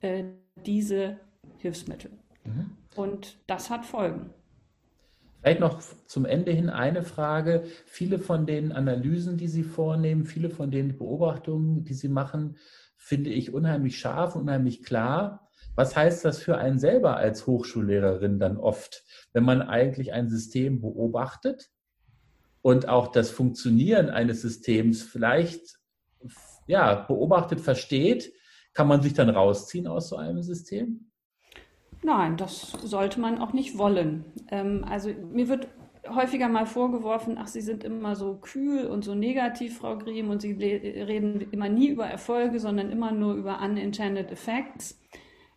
[0.00, 0.24] äh,
[0.66, 1.20] diese
[1.58, 2.10] Hilfsmittel.
[2.44, 2.76] Mhm.
[2.94, 4.30] Und das hat Folgen.
[5.40, 7.64] Vielleicht noch zum Ende hin eine Frage.
[7.84, 12.56] Viele von den Analysen, die Sie vornehmen, viele von den Beobachtungen, die Sie machen,
[12.96, 15.45] finde ich unheimlich scharf, unheimlich klar.
[15.76, 20.80] Was heißt das für einen selber als Hochschullehrerin dann oft, wenn man eigentlich ein System
[20.80, 21.70] beobachtet
[22.62, 25.78] und auch das Funktionieren eines Systems vielleicht
[26.66, 28.32] ja, beobachtet, versteht,
[28.72, 31.10] kann man sich dann rausziehen aus so einem System?
[32.02, 34.24] Nein, das sollte man auch nicht wollen.
[34.50, 35.68] Ähm, also mir wird
[36.08, 40.40] häufiger mal vorgeworfen, ach, Sie sind immer so kühl und so negativ, Frau Griem, und
[40.40, 45.00] Sie reden immer nie über Erfolge, sondern immer nur über unintended effects.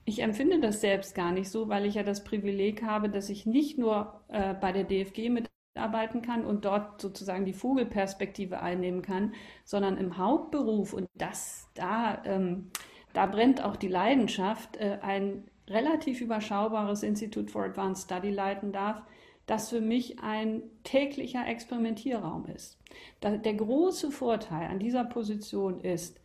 [0.10, 3.46] Ich empfinde das selbst gar nicht so, weil ich ja das Privileg habe, dass ich
[3.46, 9.34] nicht nur äh, bei der DFG mitarbeiten kann und dort sozusagen die Vogelperspektive einnehmen kann,
[9.64, 12.72] sondern im Hauptberuf und das da, ähm,
[13.14, 19.04] da brennt auch die Leidenschaft, äh, ein relativ überschaubares Institut for Advanced Study leiten darf,
[19.46, 22.80] das für mich ein täglicher Experimentierraum ist.
[23.22, 26.20] Der große Vorteil an dieser Position ist,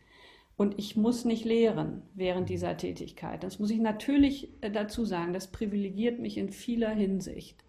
[0.57, 3.43] und ich muss nicht lehren während dieser Tätigkeit.
[3.43, 5.33] Das muss ich natürlich äh, dazu sagen.
[5.33, 7.63] Das privilegiert mich in vieler Hinsicht.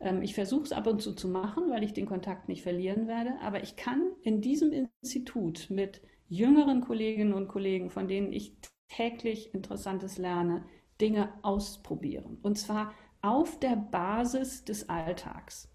[0.00, 3.06] Ähm, ich versuche es ab und zu zu machen, weil ich den Kontakt nicht verlieren
[3.06, 3.34] werde.
[3.42, 4.72] Aber ich kann in diesem
[5.02, 8.56] Institut mit jüngeren Kolleginnen und Kollegen, von denen ich
[8.88, 10.64] täglich Interessantes lerne,
[11.00, 12.38] Dinge ausprobieren.
[12.42, 15.69] Und zwar auf der Basis des Alltags.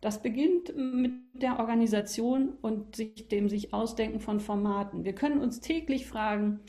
[0.00, 5.04] Das beginnt mit der Organisation und sich, dem sich Ausdenken von Formaten.
[5.04, 6.60] Wir können uns täglich fragen,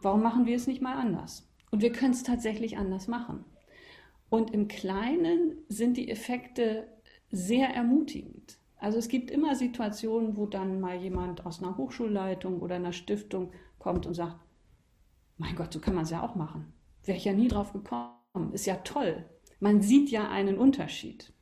[0.00, 1.50] warum machen wir es nicht mal anders?
[1.70, 3.44] Und wir können es tatsächlich anders machen.
[4.30, 6.88] Und im Kleinen sind die Effekte
[7.30, 8.58] sehr ermutigend.
[8.78, 13.52] Also es gibt immer Situationen, wo dann mal jemand aus einer Hochschulleitung oder einer Stiftung
[13.78, 14.36] kommt und sagt,
[15.36, 16.72] mein Gott, so kann man es ja auch machen.
[17.04, 18.52] Wäre ich ja nie drauf gekommen.
[18.52, 19.24] Ist ja toll.
[19.60, 21.33] Man sieht ja einen Unterschied.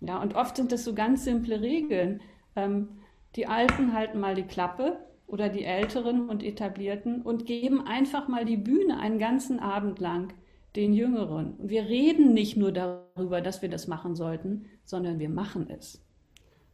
[0.00, 2.20] Ja, und oft sind das so ganz simple Regeln.
[2.54, 2.88] Ähm,
[3.34, 8.44] die Alten halten mal die Klappe oder die Älteren und Etablierten und geben einfach mal
[8.44, 10.32] die Bühne einen ganzen Abend lang
[10.76, 11.54] den Jüngeren.
[11.54, 16.02] Und wir reden nicht nur darüber, dass wir das machen sollten, sondern wir machen es.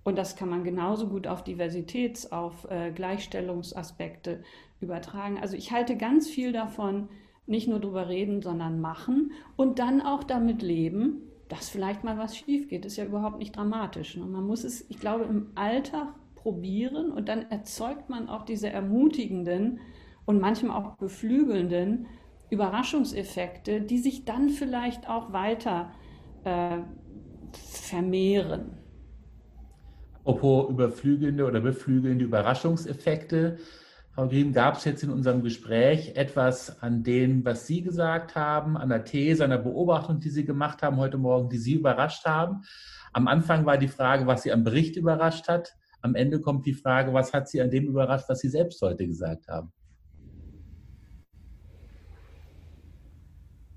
[0.05, 4.43] Und das kann man genauso gut auf Diversitäts-, auf äh, Gleichstellungsaspekte
[4.81, 5.39] übertragen.
[5.39, 7.09] Also ich halte ganz viel davon,
[7.47, 12.37] nicht nur darüber reden, sondern machen und dann auch damit leben, dass vielleicht mal was
[12.37, 14.17] schief geht, ist ja überhaupt nicht dramatisch.
[14.17, 14.25] Ne?
[14.25, 19.81] Man muss es, ich glaube, im Alltag probieren und dann erzeugt man auch diese ermutigenden
[20.25, 22.07] und manchmal auch beflügelnden
[22.51, 25.93] Überraschungseffekte, die sich dann vielleicht auch weiter
[26.45, 26.79] äh,
[27.53, 28.79] vermehren.
[30.25, 33.59] Apropos überflügelnde oder beflügelnde Überraschungseffekte,
[34.15, 38.77] Frau Griem, gab es jetzt in unserem Gespräch etwas an dem, was Sie gesagt haben,
[38.77, 42.27] an der These, an der Beobachtung, die Sie gemacht haben heute Morgen, die Sie überrascht
[42.27, 42.63] haben?
[43.15, 45.75] Am Anfang war die Frage, was Sie am Bericht überrascht hat.
[46.03, 49.07] Am Ende kommt die Frage, was hat Sie an dem überrascht, was Sie selbst heute
[49.07, 49.73] gesagt haben?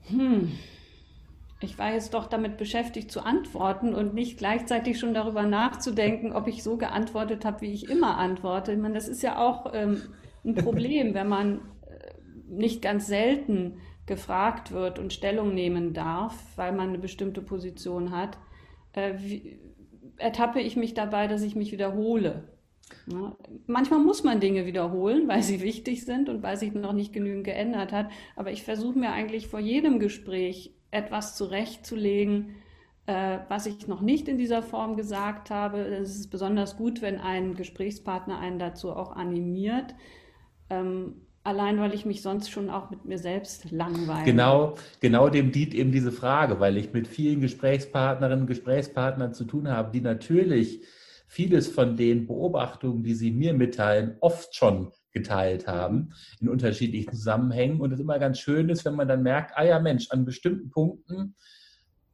[0.10, 0.52] Hm.
[1.62, 6.48] Ich war jetzt doch damit beschäftigt zu antworten und nicht gleichzeitig schon darüber nachzudenken, ob
[6.48, 8.74] ich so geantwortet habe, wie ich immer antworte.
[8.74, 10.02] Ich meine, das ist ja auch ähm,
[10.46, 12.14] ein Problem, wenn man äh,
[12.48, 18.38] nicht ganz selten gefragt wird und Stellung nehmen darf, weil man eine bestimmte Position hat,
[18.93, 19.60] äh, wie,
[20.18, 22.56] ertappe ich mich dabei, dass ich mich wiederhole.
[23.12, 23.36] Ja,
[23.66, 27.43] manchmal muss man Dinge wiederholen, weil sie wichtig sind und weil sich noch nicht genügend
[27.43, 28.10] geändert hat.
[28.36, 32.56] Aber ich versuche mir eigentlich vor jedem Gespräch etwas zurechtzulegen,
[33.08, 35.80] äh, was ich noch nicht in dieser Form gesagt habe.
[35.80, 39.96] Es ist besonders gut, wenn ein Gesprächspartner einen dazu auch animiert.
[40.70, 44.26] Ähm, allein weil ich mich sonst schon auch mit mir selbst langweile.
[44.26, 49.45] Genau, genau dem dient eben diese Frage, weil ich mit vielen Gesprächspartnerinnen und Gesprächspartnern zu
[49.45, 50.82] tun habe, die natürlich
[51.28, 57.80] vieles von den Beobachtungen, die sie mir mitteilen, oft schon geteilt haben in unterschiedlichen Zusammenhängen.
[57.80, 60.70] Und es immer ganz schön ist, wenn man dann merkt, ah ja Mensch, an bestimmten
[60.72, 61.36] Punkten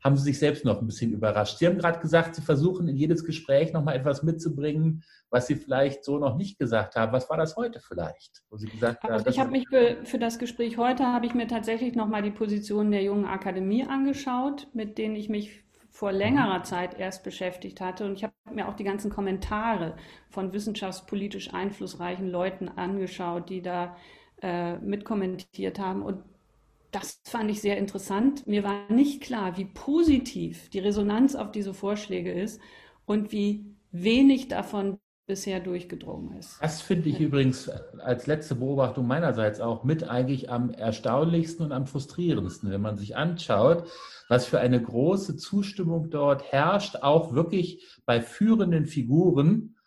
[0.03, 1.57] haben sie sich selbst noch ein bisschen überrascht.
[1.57, 6.03] Sie haben gerade gesagt, Sie versuchen in jedes Gespräch nochmal etwas mitzubringen, was Sie vielleicht
[6.03, 7.11] so noch nicht gesagt haben.
[7.13, 8.43] Was war das heute vielleicht?
[8.49, 11.33] Wo Sie gesagt haben, also ich habe mich für, für, das Gespräch heute, habe ich
[11.33, 16.59] mir tatsächlich nochmal die Position der jungen Akademie angeschaut, mit denen ich mich vor längerer
[16.59, 16.63] mhm.
[16.63, 18.05] Zeit erst beschäftigt hatte.
[18.05, 19.95] Und ich habe mir auch die ganzen Kommentare
[20.29, 23.95] von wissenschaftspolitisch einflussreichen Leuten angeschaut, die da
[24.41, 26.01] äh, mitkommentiert haben.
[26.01, 26.23] Und
[26.91, 28.45] das fand ich sehr interessant.
[28.47, 32.59] Mir war nicht klar, wie positiv die Resonanz auf diese Vorschläge ist
[33.05, 36.57] und wie wenig davon bisher durchgedrungen ist.
[36.61, 37.69] Das finde ich übrigens
[37.99, 43.15] als letzte Beobachtung meinerseits auch mit eigentlich am erstaunlichsten und am frustrierendsten, wenn man sich
[43.15, 43.87] anschaut,
[44.27, 49.77] was für eine große Zustimmung dort herrscht, auch wirklich bei führenden Figuren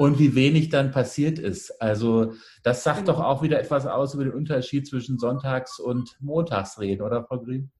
[0.00, 1.82] und wie wenig dann passiert ist.
[1.82, 2.32] Also
[2.62, 3.12] das sagt genau.
[3.12, 7.70] doch auch wieder etwas aus über den Unterschied zwischen Sonntags- und Montagsreden, oder Frau Green?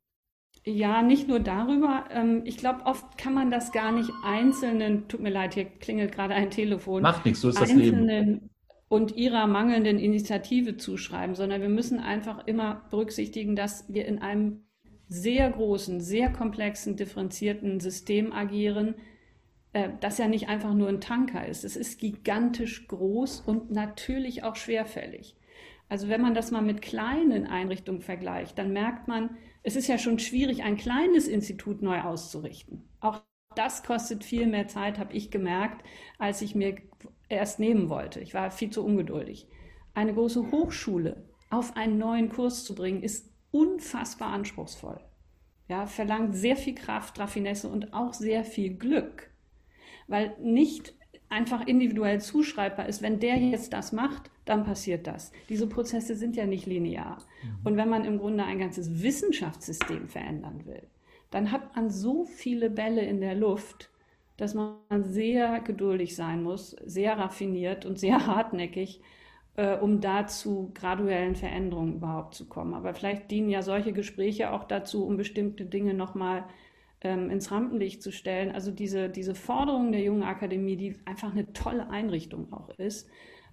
[0.66, 2.04] Ja, nicht nur darüber.
[2.10, 6.12] Ähm, ich glaube, oft kann man das gar nicht einzelnen, tut mir leid, hier klingelt
[6.12, 7.00] gerade ein Telefon.
[7.00, 8.50] Macht nichts, so ist das Leben.
[8.90, 14.64] Und ihrer mangelnden Initiative zuschreiben, sondern wir müssen einfach immer berücksichtigen, dass wir in einem
[15.08, 18.96] sehr großen, sehr komplexen, differenzierten System agieren,
[19.72, 21.64] äh, das ja nicht einfach nur ein Tanker ist.
[21.64, 25.36] Es ist gigantisch groß und natürlich auch schwerfällig.
[25.88, 29.98] Also wenn man das mal mit kleinen Einrichtungen vergleicht, dann merkt man, es ist ja
[29.98, 32.88] schon schwierig, ein kleines Institut neu auszurichten.
[33.00, 33.22] Auch
[33.56, 35.84] das kostet viel mehr Zeit, habe ich gemerkt,
[36.18, 36.76] als ich mir
[37.28, 38.20] erst nehmen wollte.
[38.20, 39.48] Ich war viel zu ungeduldig.
[39.94, 45.00] Eine große Hochschule auf einen neuen Kurs zu bringen, ist unfassbar anspruchsvoll.
[45.68, 49.29] Ja, verlangt sehr viel Kraft, Raffinesse und auch sehr viel Glück,
[50.10, 50.94] weil nicht
[51.30, 55.30] einfach individuell zuschreibbar ist, wenn der jetzt das macht, dann passiert das.
[55.48, 57.18] Diese Prozesse sind ja nicht linear.
[57.42, 57.48] Mhm.
[57.64, 60.82] Und wenn man im Grunde ein ganzes Wissenschaftssystem verändern will,
[61.30, 63.90] dann hat man so viele Bälle in der Luft,
[64.36, 69.00] dass man sehr geduldig sein muss, sehr raffiniert und sehr hartnäckig,
[69.54, 72.74] äh, um da zu graduellen Veränderungen überhaupt zu kommen.
[72.74, 76.44] Aber vielleicht dienen ja solche Gespräche auch dazu, um bestimmte Dinge nochmal
[77.02, 78.52] ähm, ins Rampenlicht zu stellen.
[78.52, 83.08] Also diese, diese Forderung der Jungen Akademie, die einfach eine tolle Einrichtung auch ist,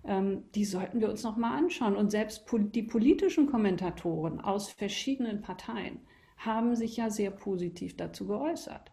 [0.05, 1.95] ähm, die sollten wir uns nochmal anschauen.
[1.95, 5.99] Und selbst pol die politischen Kommentatoren aus verschiedenen Parteien
[6.37, 8.91] haben sich ja sehr positiv dazu geäußert.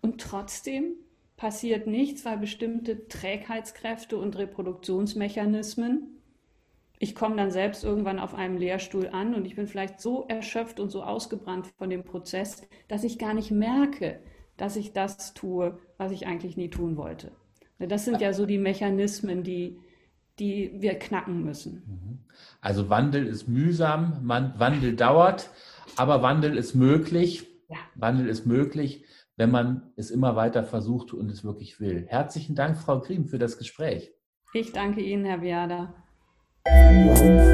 [0.00, 0.94] Und trotzdem
[1.36, 6.20] passiert nichts, weil bestimmte Trägheitskräfte und Reproduktionsmechanismen
[7.04, 10.80] ich komme dann selbst irgendwann auf einem Lehrstuhl an und ich bin vielleicht so erschöpft
[10.80, 14.20] und so ausgebrannt von dem Prozess, dass ich gar nicht merke,
[14.56, 17.32] dass ich das tue, was ich eigentlich nie tun wollte.
[17.78, 19.78] Das sind ja so die Mechanismen, die,
[20.38, 21.82] die wir knacken müssen.
[21.86, 22.18] Mhm.
[22.62, 25.50] Also Wandel ist mühsam, Wandel dauert,
[25.96, 27.46] aber Wandel ist möglich.
[27.68, 27.76] Ja.
[27.96, 29.04] Wandel ist möglich,
[29.36, 32.06] wenn man es immer weiter versucht und es wirklich will.
[32.08, 34.10] Herzlichen Dank, Frau Griem, für das Gespräch.
[34.54, 35.94] Ich danke Ihnen, Herr Biada.
[36.66, 37.44] Thank you.